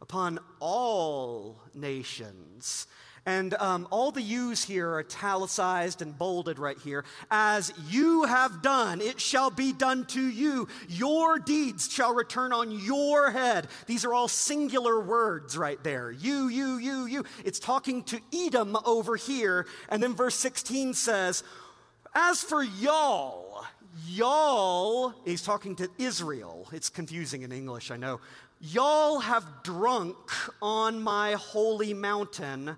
[0.00, 2.86] Upon all nations.
[3.26, 7.04] And um, all the U's here are italicized and bolded right here.
[7.28, 10.68] As you have done, it shall be done to you.
[10.88, 13.66] Your deeds shall return on your head.
[13.86, 16.12] These are all singular words right there.
[16.12, 17.24] You, you, you, you.
[17.44, 19.66] It's talking to Edom over here.
[19.88, 21.42] And then verse 16 says,
[22.14, 23.64] As for y'all,
[24.06, 26.68] y'all, he's talking to Israel.
[26.72, 28.20] It's confusing in English, I know.
[28.60, 30.16] Y'all have drunk
[30.62, 32.76] on my holy mountain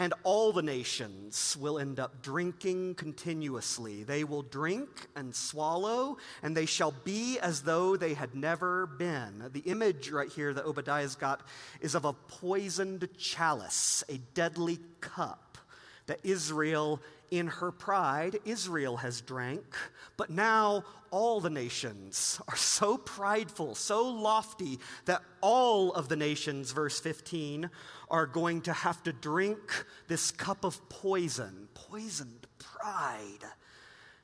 [0.00, 4.02] and all the nations will end up drinking continuously.
[4.02, 9.50] They will drink and swallow, and they shall be as though they had never been.
[9.52, 11.46] The image right here that Obadiah's got
[11.82, 15.58] is of a poisoned chalice, a deadly cup
[16.06, 19.76] that Israel in her pride, Israel has drank,
[20.16, 26.72] but now all the nations are so prideful, so lofty, that all of the nations,
[26.72, 27.70] verse 15,
[28.10, 33.44] are going to have to drink this cup of poison, poisoned pride.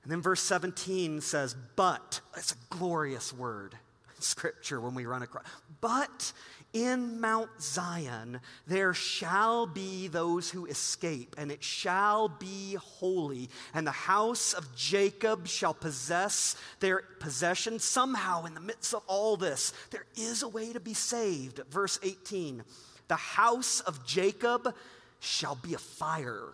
[0.03, 3.75] And then verse 17 says, But, it's a glorious word.
[4.15, 5.45] In scripture when we run across.
[5.81, 6.33] But
[6.73, 13.51] in Mount Zion there shall be those who escape, and it shall be holy.
[13.75, 17.79] And the house of Jacob shall possess their possession.
[17.79, 21.61] Somehow, in the midst of all this, there is a way to be saved.
[21.71, 22.63] Verse 18
[23.09, 24.75] The house of Jacob
[25.21, 26.53] shall be a fire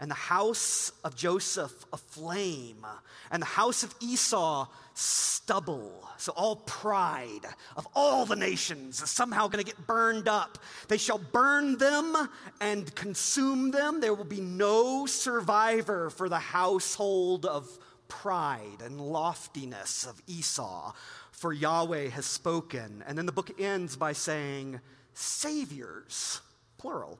[0.00, 2.86] and the house of Joseph a flame,
[3.32, 6.08] and the house of Esau stubble.
[6.18, 10.58] So, all pride of all the nations is somehow going to get burned up.
[10.86, 12.14] They shall burn them
[12.60, 14.00] and consume them.
[14.00, 17.68] There will be no survivor for the household of
[18.06, 20.92] pride and loftiness of Esau,
[21.32, 23.02] for Yahweh has spoken.
[23.06, 24.80] And then the book ends by saying,
[25.18, 26.40] Saviors,
[26.78, 27.18] plural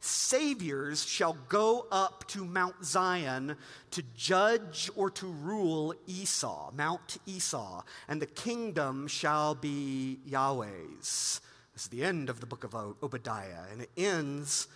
[0.00, 3.56] Saviors shall go up to Mount Zion
[3.90, 11.40] to judge or to rule Esau, Mount Esau, and the kingdom shall be Yahweh's.
[11.74, 14.68] This is the end of the book of Obadiah, and it ends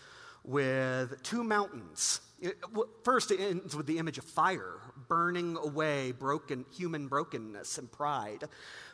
[0.44, 2.20] with two mountains.
[3.04, 8.44] First, it ends with the image of fire burning away broken human brokenness and pride.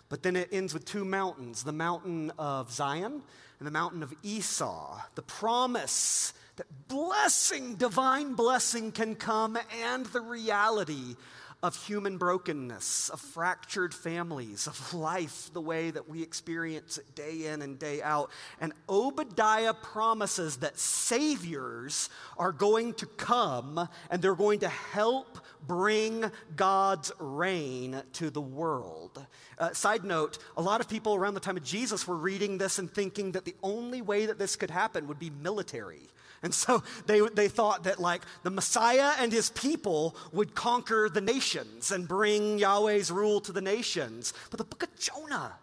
[0.09, 3.23] But then it ends with two mountains the mountain of Zion
[3.59, 5.01] and the mountain of Esau.
[5.15, 11.17] The promise that blessing, divine blessing, can come, and the reality
[11.61, 17.47] of human brokenness, of fractured families, of life the way that we experience it day
[17.47, 18.31] in and day out.
[18.61, 26.31] And Obadiah promises that saviors are going to come and they're going to help bring
[26.55, 29.27] God's reign to the world.
[29.59, 32.79] Uh, side note a lot of people around the time of Jesus were reading this
[32.79, 36.07] and thinking that the only way that this could happen would be military.
[36.43, 41.21] And so they, they thought that, like, the Messiah and his people would conquer the
[41.21, 44.33] nations and bring Yahweh's rule to the nations.
[44.51, 45.55] But the book of Jonah,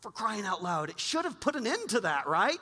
[0.00, 2.60] for crying out loud, it should have put an end to that, right?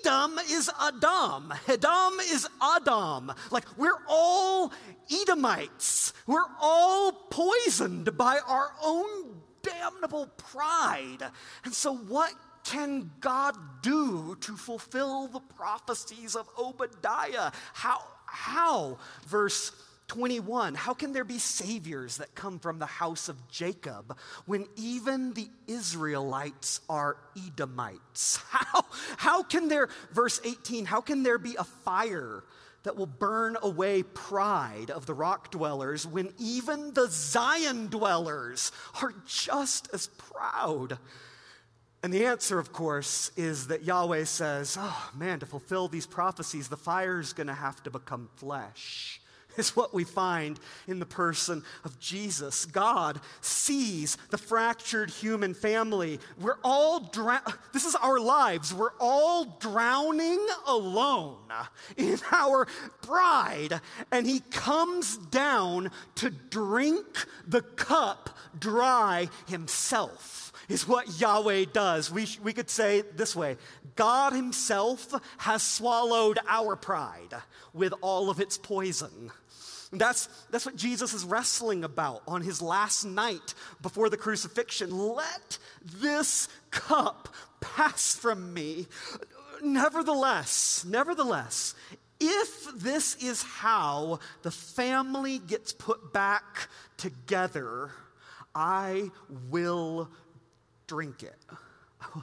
[0.00, 1.54] Edom is Adam.
[1.68, 3.32] Edom is Adam.
[3.50, 4.72] Like, we're all
[5.10, 6.12] Edomites.
[6.26, 9.06] We're all poisoned by our own
[9.62, 11.22] damnable pride.
[11.64, 12.32] And so, what
[12.68, 17.50] can God do to fulfill the prophecies of Obadiah?
[17.72, 18.02] How?
[18.26, 18.98] How?
[19.26, 19.72] Verse
[20.08, 25.32] 21 How can there be saviors that come from the house of Jacob when even
[25.32, 28.38] the Israelites are Edomites?
[28.50, 28.84] How,
[29.16, 32.44] how can there, verse 18, how can there be a fire
[32.82, 39.14] that will burn away pride of the rock dwellers when even the Zion dwellers are
[39.26, 40.98] just as proud?
[42.02, 46.68] And the answer, of course, is that Yahweh says, oh man, to fulfill these prophecies,
[46.68, 49.20] the fire is going to have to become flesh.
[49.58, 52.64] Is what we find in the person of Jesus.
[52.64, 56.20] God sees the fractured human family.
[56.40, 57.10] We're all.
[57.72, 58.72] This is our lives.
[58.72, 61.38] We're all drowning alone
[61.96, 62.68] in our
[63.02, 63.80] pride.
[64.12, 67.06] And He comes down to drink
[67.44, 68.30] the cup
[68.60, 72.10] dry Himself is what Yahweh does.
[72.10, 73.56] We, we could say this way
[73.96, 77.34] God Himself has swallowed our pride
[77.72, 79.30] with all of its poison.
[79.90, 84.90] That's, that's what Jesus is wrestling about on his last night before the crucifixion.
[84.90, 88.86] Let this cup pass from me.
[89.62, 91.74] Nevertheless, nevertheless,
[92.20, 97.90] if this is how the family gets put back together,
[98.54, 99.10] I
[99.48, 100.10] will
[100.88, 101.38] drink it.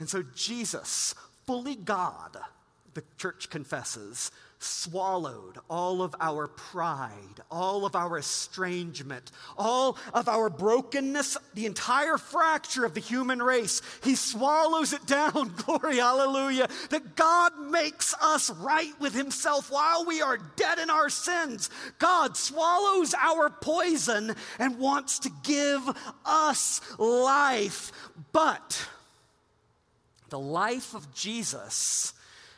[0.00, 1.14] And so Jesus,
[1.46, 2.36] fully God,
[2.94, 4.30] the church confesses,
[4.64, 12.16] swallowed all of our pride, all of our estrangement, all of our brokenness, the entire
[12.16, 13.82] fracture of the human race.
[14.02, 15.52] He swallows it down.
[15.66, 16.68] Glory, hallelujah.
[16.90, 21.68] That God makes us right with Himself while we are dead in our sins.
[21.98, 25.82] God swallows our poison and wants to give
[26.24, 27.92] us life.
[28.32, 28.88] But
[30.30, 32.13] the life of Jesus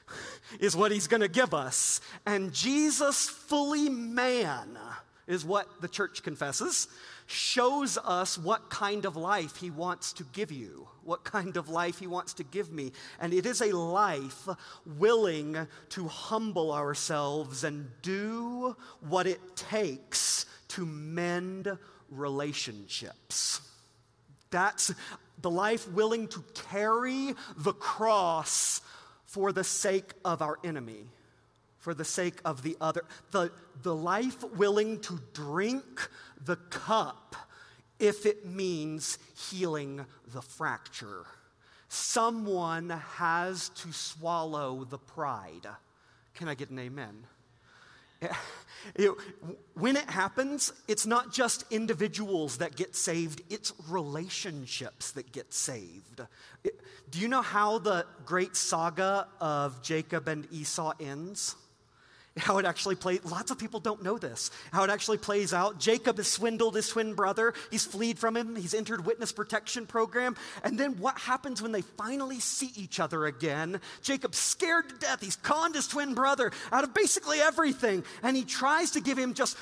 [0.60, 2.00] is what he's going to give us.
[2.24, 4.78] And Jesus, fully man,
[5.26, 6.88] is what the church confesses,
[7.26, 11.98] shows us what kind of life he wants to give you, what kind of life
[11.98, 12.92] he wants to give me.
[13.18, 14.48] And it is a life
[14.84, 21.76] willing to humble ourselves and do what it takes to mend
[22.10, 23.60] relationships.
[24.50, 24.94] That's
[25.42, 28.80] the life willing to carry the cross
[29.36, 31.10] for the sake of our enemy,
[31.76, 33.02] for the sake of the other.
[33.32, 36.08] The, the life willing to drink
[36.42, 37.36] the cup
[37.98, 39.18] if it means
[39.50, 41.26] healing the fracture.
[41.90, 45.66] Someone has to swallow the pride.
[46.34, 47.26] Can I get an amen?
[49.74, 56.20] when it happens, it's not just individuals that get saved, it's relationships that get saved.
[57.10, 61.56] do you know how the great saga of Jacob and Esau ends?
[62.46, 63.24] how it actually plays.
[63.24, 64.50] Lots of people don't know this.
[64.72, 65.78] How it actually plays out.
[65.78, 67.54] Jacob has swindled his twin brother.
[67.70, 68.56] He's fled from him.
[68.56, 70.36] He's entered witness protection program.
[70.62, 73.80] And then what happens when they finally see each other again?
[74.02, 75.22] Jacob's scared to death.
[75.22, 78.04] He's conned his twin brother out of basically everything.
[78.22, 79.56] And he tries to give him just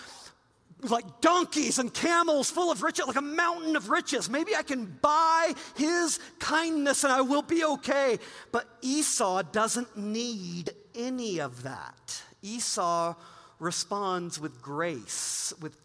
[0.83, 4.29] like donkeys and camels full of riches, like a mountain of riches.
[4.29, 8.19] Maybe I can buy his kindness and I will be okay.
[8.53, 12.23] But Esau doesn't need any of that.
[12.45, 13.15] Esau
[13.59, 15.77] responds with grace, with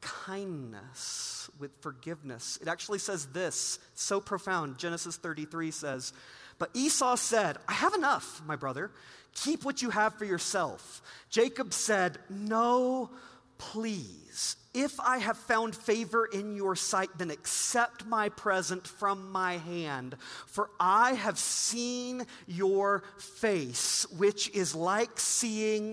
[0.00, 2.58] kindness, with forgiveness.
[2.60, 4.78] It actually says this, so profound.
[4.78, 6.12] Genesis 33 says,
[6.58, 8.90] But Esau said, I have enough, my brother.
[9.34, 11.02] Keep what you have for yourself.
[11.30, 13.10] Jacob said, No,
[13.58, 14.56] please.
[14.72, 20.16] If I have found favor in your sight, then accept my present from my hand.
[20.46, 25.92] For I have seen your face, which is like seeing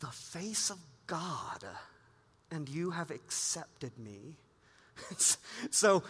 [0.00, 1.64] the face of God,
[2.50, 4.38] and you have accepted me.
[5.70, 6.02] so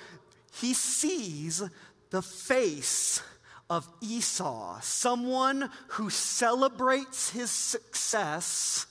[0.60, 1.62] he sees
[2.10, 3.20] the face
[3.68, 8.86] of Esau, someone who celebrates his success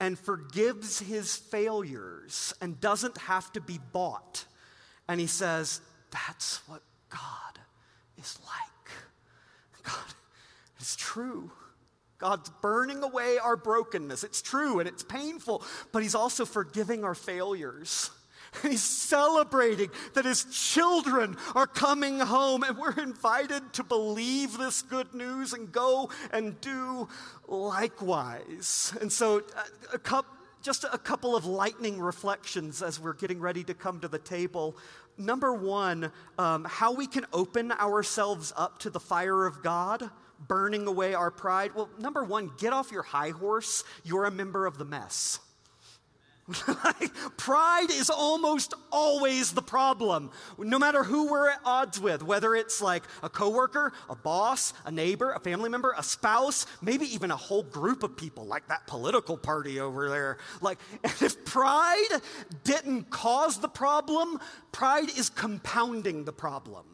[0.00, 4.44] and forgives his failures and doesn't have to be bought.
[5.08, 5.80] And he says,
[6.10, 7.58] That's what God
[8.16, 8.92] is like.
[9.82, 10.14] God
[10.80, 11.50] is true.
[12.18, 14.24] God's burning away our brokenness.
[14.24, 18.10] It's true and it's painful, but He's also forgiving our failures.
[18.62, 25.14] He's celebrating that his children are coming home, and we're invited to believe this good
[25.14, 27.08] news and go and do
[27.46, 28.92] likewise.
[29.00, 29.42] And so,
[29.92, 30.24] a, a
[30.62, 34.76] just a couple of lightning reflections as we're getting ready to come to the table.
[35.16, 40.10] Number one, um, how we can open ourselves up to the fire of God,
[40.46, 41.74] burning away our pride.
[41.74, 43.84] Well, number one, get off your high horse.
[44.04, 45.40] You're a member of the mess.
[47.36, 50.30] Pride is almost always the problem.
[50.58, 54.90] No matter who we're at odds with, whether it's like a coworker, a boss, a
[54.90, 58.86] neighbor, a family member, a spouse, maybe even a whole group of people like that
[58.86, 60.38] political party over there.
[60.60, 62.20] Like if pride
[62.64, 64.38] didn't cause the problem,
[64.72, 66.86] pride is compounding the problem.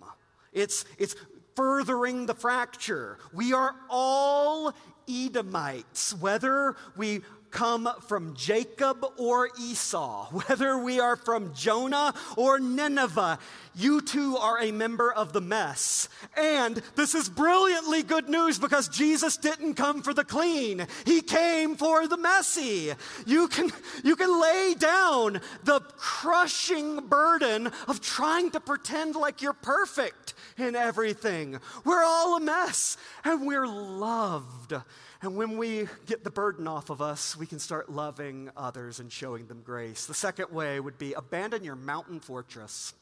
[0.52, 1.14] It's it's
[1.54, 3.18] furthering the fracture.
[3.32, 4.74] We are all
[5.08, 7.22] Edomites, whether we
[7.54, 13.38] come from Jacob or Esau, whether we are from Jonah or Nineveh,
[13.74, 16.08] you too are a member of the mess.
[16.36, 20.86] And this is brilliantly good news because Jesus didn't come for the clean.
[21.04, 22.92] He came for the messy.
[23.26, 29.52] You can, you can lay down the crushing burden of trying to pretend like you're
[29.52, 30.23] perfect
[30.58, 31.58] in everything.
[31.84, 34.74] We're all a mess and we're loved.
[35.22, 39.10] And when we get the burden off of us, we can start loving others and
[39.10, 40.06] showing them grace.
[40.06, 42.92] The second way would be abandon your mountain fortress.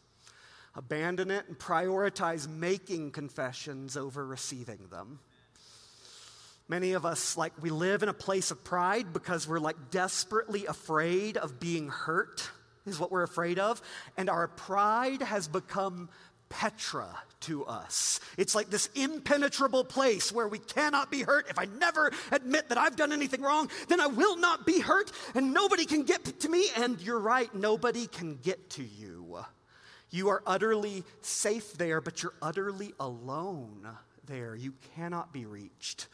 [0.74, 5.18] Abandon it and prioritize making confessions over receiving them.
[6.68, 10.64] Many of us, like, we live in a place of pride because we're like desperately
[10.64, 12.48] afraid of being hurt,
[12.86, 13.82] is what we're afraid of.
[14.16, 16.08] And our pride has become
[16.52, 17.08] Petra
[17.40, 18.20] to us.
[18.36, 21.48] It's like this impenetrable place where we cannot be hurt.
[21.48, 25.10] If I never admit that I've done anything wrong, then I will not be hurt
[25.34, 26.66] and nobody can get to me.
[26.76, 29.38] And you're right, nobody can get to you.
[30.10, 33.88] You are utterly safe there, but you're utterly alone
[34.26, 34.54] there.
[34.54, 36.08] You cannot be reached,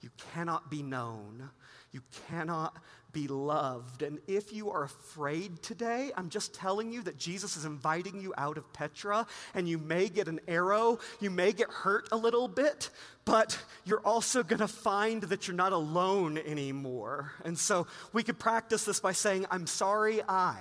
[0.00, 1.50] you cannot be known,
[1.92, 2.76] you cannot
[3.14, 4.02] be loved.
[4.02, 8.34] And if you are afraid today, I'm just telling you that Jesus is inviting you
[8.36, 12.48] out of Petra, and you may get an arrow, you may get hurt a little
[12.48, 12.90] bit,
[13.24, 17.32] but you're also going to find that you're not alone anymore.
[17.44, 20.60] And so we could practice this by saying, I'm sorry, I.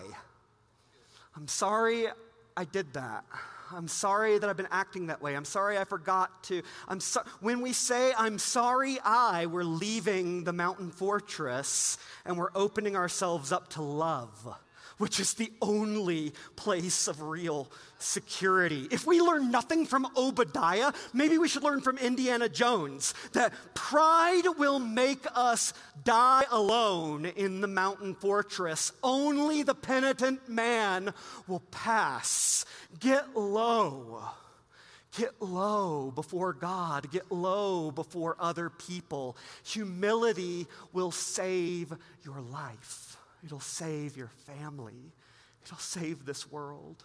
[1.36, 2.08] I'm sorry
[2.56, 3.26] I did that.
[3.74, 5.36] I'm sorry that I've been acting that way.
[5.36, 6.62] I'm sorry I forgot to.
[6.88, 12.52] I'm so, when we say I'm sorry I, we're leaving the mountain fortress and we're
[12.56, 14.56] opening ourselves up to love.
[15.04, 18.88] Which is the only place of real security.
[18.89, 24.43] If we learn nothing from Obadiah, maybe we should learn from Indiana Jones that pride
[24.58, 25.74] will make us
[26.06, 28.93] die alone in the mountain fortress.
[29.04, 31.14] Only the penitent man
[31.49, 32.64] will pass.
[33.01, 34.24] Get low.
[35.18, 37.12] Get low before God.
[37.12, 39.36] Get low before other people.
[39.66, 41.93] Humility will save
[42.24, 43.12] your life,
[43.44, 45.14] it'll save your family,
[45.64, 47.04] it'll save this world.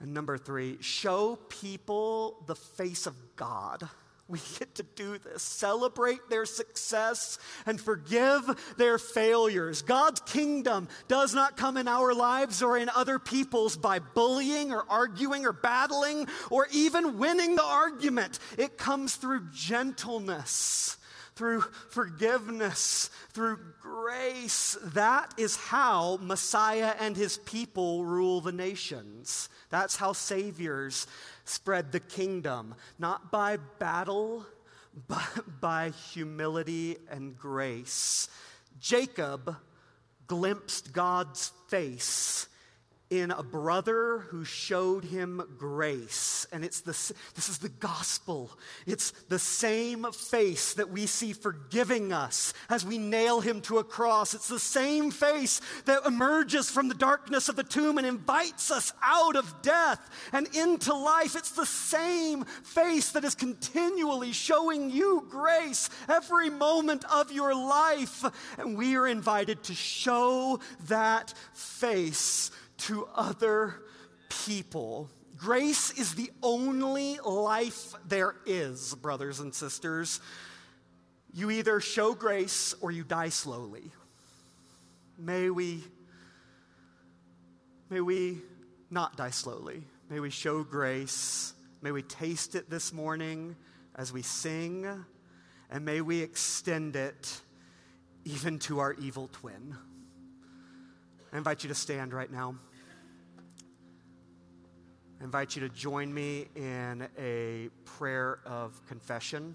[0.00, 3.88] And number three, show people the face of God.
[4.28, 5.42] We get to do this.
[5.42, 9.82] Celebrate their success and forgive their failures.
[9.82, 14.86] God's kingdom does not come in our lives or in other people's by bullying or
[14.88, 18.38] arguing or battling or even winning the argument.
[18.56, 20.96] It comes through gentleness,
[21.34, 24.76] through forgiveness, through grace.
[24.82, 29.48] That is how Messiah and his people rule the nations.
[29.70, 31.06] That's how saviors
[31.44, 34.46] spread the kingdom, not by battle,
[35.08, 38.28] but by humility and grace.
[38.78, 39.56] Jacob
[40.26, 42.48] glimpsed God's face
[43.12, 46.46] in a brother who showed him grace.
[46.50, 46.92] And it's the,
[47.34, 48.50] this is the gospel.
[48.86, 53.84] It's the same face that we see forgiving us as we nail him to a
[53.84, 54.32] cross.
[54.32, 58.94] It's the same face that emerges from the darkness of the tomb and invites us
[59.02, 60.00] out of death
[60.32, 61.36] and into life.
[61.36, 68.24] It's the same face that is continually showing you grace every moment of your life.
[68.56, 72.50] And we are invited to show that face
[72.82, 73.82] to other
[74.28, 75.08] people.
[75.36, 80.20] Grace is the only life there is, brothers and sisters.
[81.32, 83.90] You either show grace or you die slowly.
[85.18, 85.82] May we
[87.88, 88.38] may we
[88.90, 89.82] not die slowly.
[90.08, 91.54] May we show grace.
[91.80, 93.56] May we taste it this morning
[93.96, 94.86] as we sing,
[95.70, 97.40] and may we extend it
[98.24, 99.76] even to our evil twin.
[101.32, 102.56] I invite you to stand right now.
[105.22, 109.54] Invite you to join me in a prayer of confession.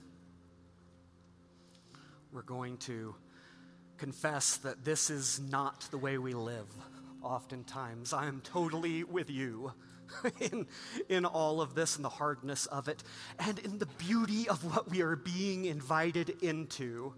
[2.31, 3.13] We're going to
[3.97, 6.67] confess that this is not the way we live
[7.21, 8.13] oftentimes.
[8.13, 9.73] I am totally with you
[10.39, 10.67] in,
[11.09, 13.03] in all of this and the hardness of it
[13.37, 17.13] and in the beauty of what we are being invited into.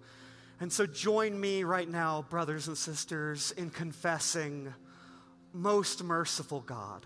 [0.59, 4.73] And so join me right now, brothers and sisters, in confessing,
[5.53, 7.05] Most merciful God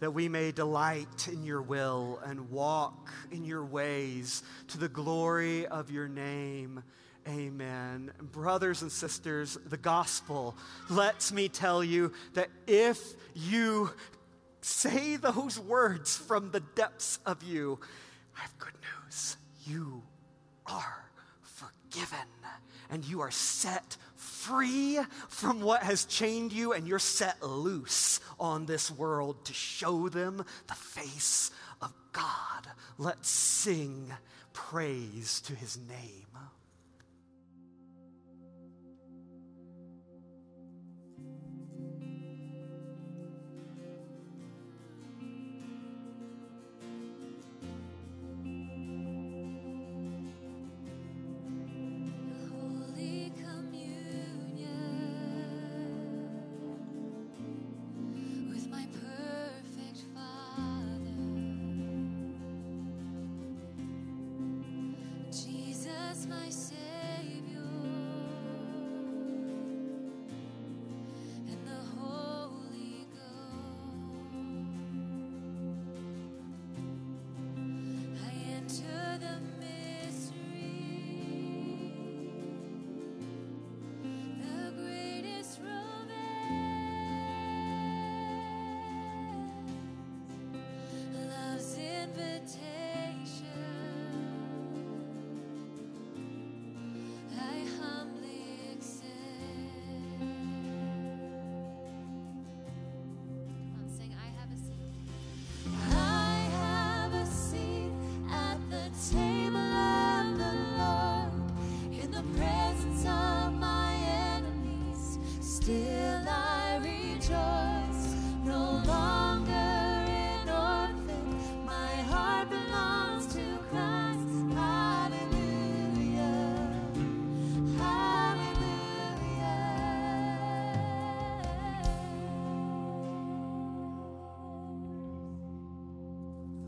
[0.00, 5.66] that we may delight in your will and walk in your ways to the glory
[5.66, 6.82] of your name.
[7.26, 8.12] Amen.
[8.20, 10.56] Brothers and sisters, the gospel
[10.90, 13.00] lets me tell you that if
[13.34, 13.90] you
[14.60, 17.78] say those words from the depths of you,
[18.36, 18.74] I have good
[19.04, 19.36] news.
[19.66, 20.02] You
[20.66, 21.04] are
[21.42, 22.18] forgiven
[22.90, 23.96] and you are set
[24.44, 30.08] free from what has chained you and you're set loose on this world to show
[30.08, 32.68] them the face of God.
[32.98, 34.12] Let's sing
[34.52, 36.23] praise to his name.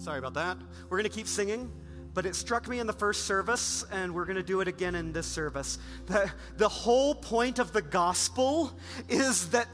[0.06, 0.56] Sorry about that.
[0.88, 1.68] We're going to keep singing,
[2.14, 4.94] but it struck me in the first service, and we're going to do it again
[4.94, 5.78] in this service.
[6.06, 8.70] That the whole point of the gospel
[9.08, 9.66] is that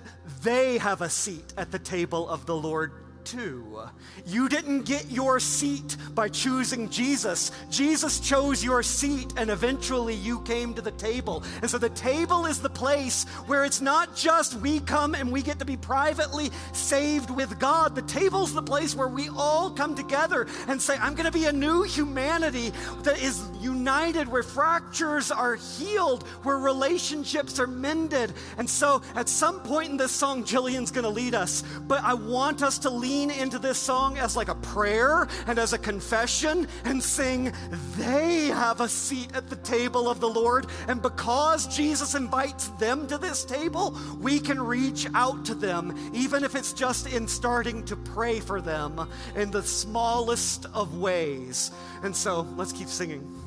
[0.43, 2.93] they have a seat at the table of the Lord
[3.25, 3.81] too.
[4.27, 7.53] You didn't get your seat by choosing Jesus.
[7.71, 11.45] Jesus chose your seat, and eventually you came to the table.
[11.61, 15.43] And so the table is the place where it's not just we come and we
[15.43, 17.95] get to be privately saved with God.
[17.95, 21.47] The table's the place where we all come together and say, I'm going to be
[21.47, 28.33] a new humanity that is united, where fractures are healed, where relationships are mended.
[28.59, 32.15] And so at some point in this song, Jillian's going to lead us, but I
[32.15, 35.79] want us to lead lean into this song as like a prayer and as a
[35.79, 37.53] confession and sing,
[37.97, 40.67] They have a seat at the table of the Lord.
[40.89, 46.43] And because Jesus invites them to this table, we can reach out to them, even
[46.45, 51.71] if it's just in starting to pray for them in the smallest of ways.
[52.03, 53.43] And so let's keep singing.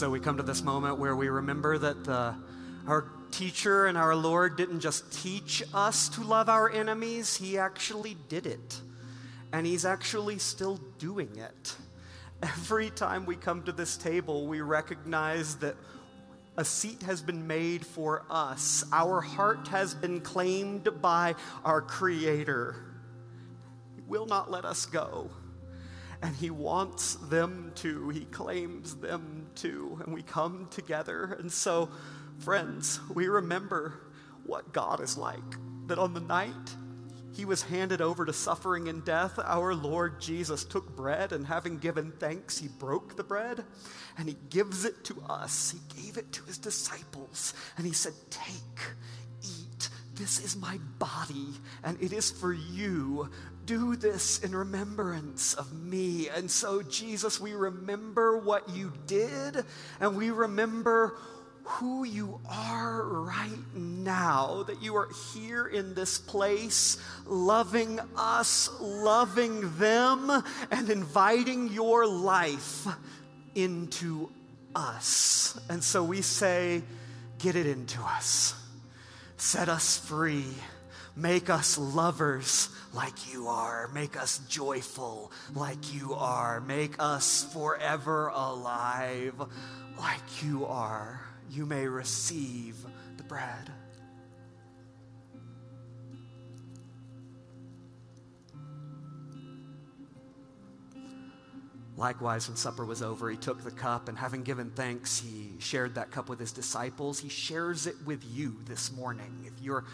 [0.00, 2.34] So we come to this moment where we remember that the,
[2.86, 8.16] our teacher and our Lord didn't just teach us to love our enemies, He actually
[8.30, 8.80] did it.
[9.52, 11.76] And He's actually still doing it.
[12.42, 15.76] Every time we come to this table, we recognize that
[16.56, 18.82] a seat has been made for us.
[18.92, 22.74] Our heart has been claimed by our Creator.
[23.96, 25.30] He will not let us go
[26.22, 28.08] and He wants them to.
[28.10, 30.00] He claims them to.
[30.04, 31.36] And we come together.
[31.38, 31.88] And so,
[32.38, 34.00] friends, we remember
[34.44, 35.38] what God is like.
[35.86, 36.74] That on the night
[37.32, 41.78] he was handed over to suffering and death, our Lord Jesus took bread and having
[41.78, 43.64] given thanks, he broke the bread
[44.18, 45.72] and he gives it to us.
[45.72, 48.80] He gave it to his disciples and he said, Take,
[49.42, 49.88] eat.
[50.20, 51.48] This is my body
[51.82, 53.30] and it is for you
[53.70, 56.28] do this in remembrance of me.
[56.28, 59.64] And so, Jesus, we remember what you did,
[60.00, 61.16] and we remember
[61.62, 69.78] who you are right now, that you are here in this place, loving us, loving
[69.78, 70.42] them,
[70.72, 72.88] and inviting your life
[73.54, 74.30] into
[74.74, 75.60] us.
[75.68, 76.82] And so we say,
[77.38, 78.52] Get it into us,
[79.40, 80.44] set us free,
[81.16, 88.28] make us lovers like you are, make us joyful like you are, make us forever
[88.34, 89.34] alive
[89.98, 91.20] like you are.
[91.50, 92.76] You may receive
[93.16, 93.70] the bread.
[102.00, 105.96] Likewise, when supper was over, he took the cup and having given thanks, he shared
[105.96, 107.20] that cup with his disciples.
[107.20, 109.44] He shares it with you this morning.
[109.44, 109.84] If you're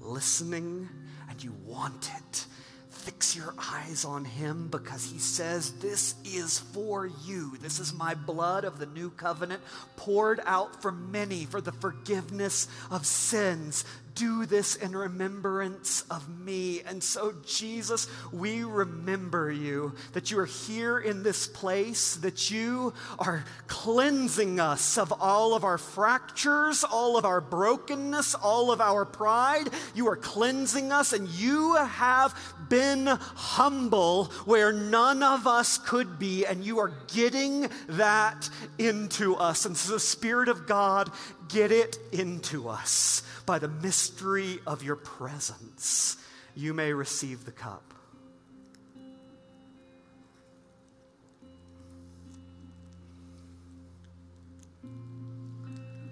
[0.00, 0.88] listening
[1.30, 2.44] and you want it,
[2.90, 7.56] fix your eyes on him because he says, This is for you.
[7.58, 9.62] This is my blood of the new covenant
[9.94, 13.84] poured out for many for the forgiveness of sins
[14.18, 16.82] do this in remembrance of me.
[16.82, 22.92] And so, Jesus, we remember you, that you are here in this place, that you
[23.18, 29.04] are cleansing us of all of our fractures, all of our brokenness, all of our
[29.04, 29.68] pride.
[29.94, 32.34] You are cleansing us, and you have
[32.68, 39.64] been humble where none of us could be, and you are getting that into us.
[39.64, 41.10] And so, the Spirit of God,
[41.48, 46.16] get it into us by the mystery of your presence,
[46.54, 47.82] you may receive the cup.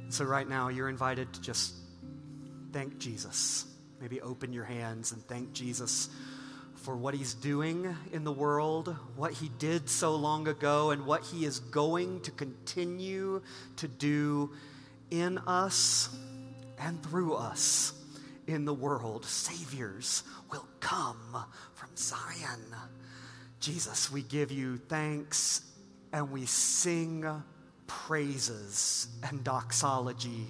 [0.08, 1.74] So, right now, you're invited to just
[2.72, 3.66] thank Jesus.
[4.00, 6.08] Maybe open your hands and thank Jesus
[6.76, 11.24] for what he's doing in the world, what he did so long ago, and what
[11.24, 13.42] he is going to continue
[13.76, 14.50] to do
[15.10, 16.16] in us
[16.78, 17.92] and through us
[18.46, 19.24] in the world.
[19.24, 22.64] Saviors will come from Zion.
[23.60, 25.62] Jesus, we give you thanks
[26.12, 27.24] and we sing
[27.86, 30.46] praises and doxology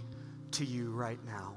[0.52, 1.54] to you right now.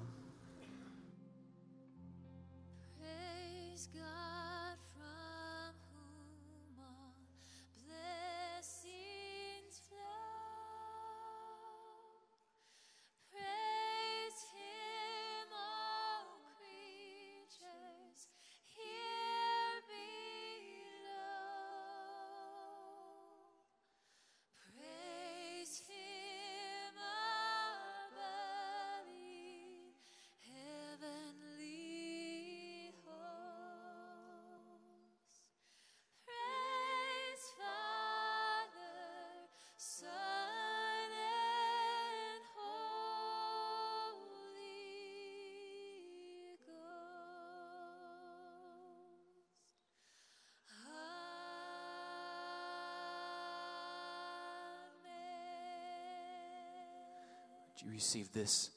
[57.81, 58.71] You receive this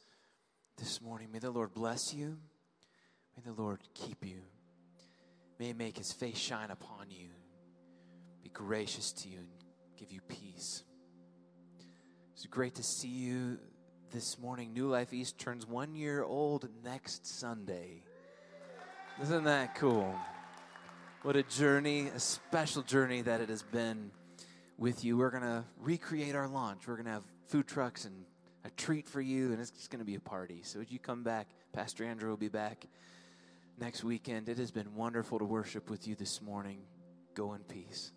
[0.78, 1.28] this morning.
[1.32, 2.38] May the Lord bless you.
[3.36, 4.42] May the Lord keep you.
[5.58, 7.28] May He make His face shine upon you,
[8.42, 9.48] be gracious to you, and
[9.98, 10.82] give you peace.
[12.34, 13.58] It's great to see you
[14.10, 14.72] this morning.
[14.72, 18.02] New Life East turns one year old next Sunday.
[19.20, 20.14] Isn't that cool?
[21.22, 24.10] What a journey, a special journey that it has been
[24.76, 25.16] with you.
[25.16, 26.86] We're going to recreate our launch.
[26.86, 28.24] We're going to have food trucks and
[28.76, 30.62] treat for you, and it's just going to be a party.
[30.62, 31.48] So, would you come back?
[31.72, 32.86] Pastor Andrew will be back
[33.78, 34.48] next weekend.
[34.48, 36.80] It has been wonderful to worship with you this morning.
[37.34, 38.12] Go in peace.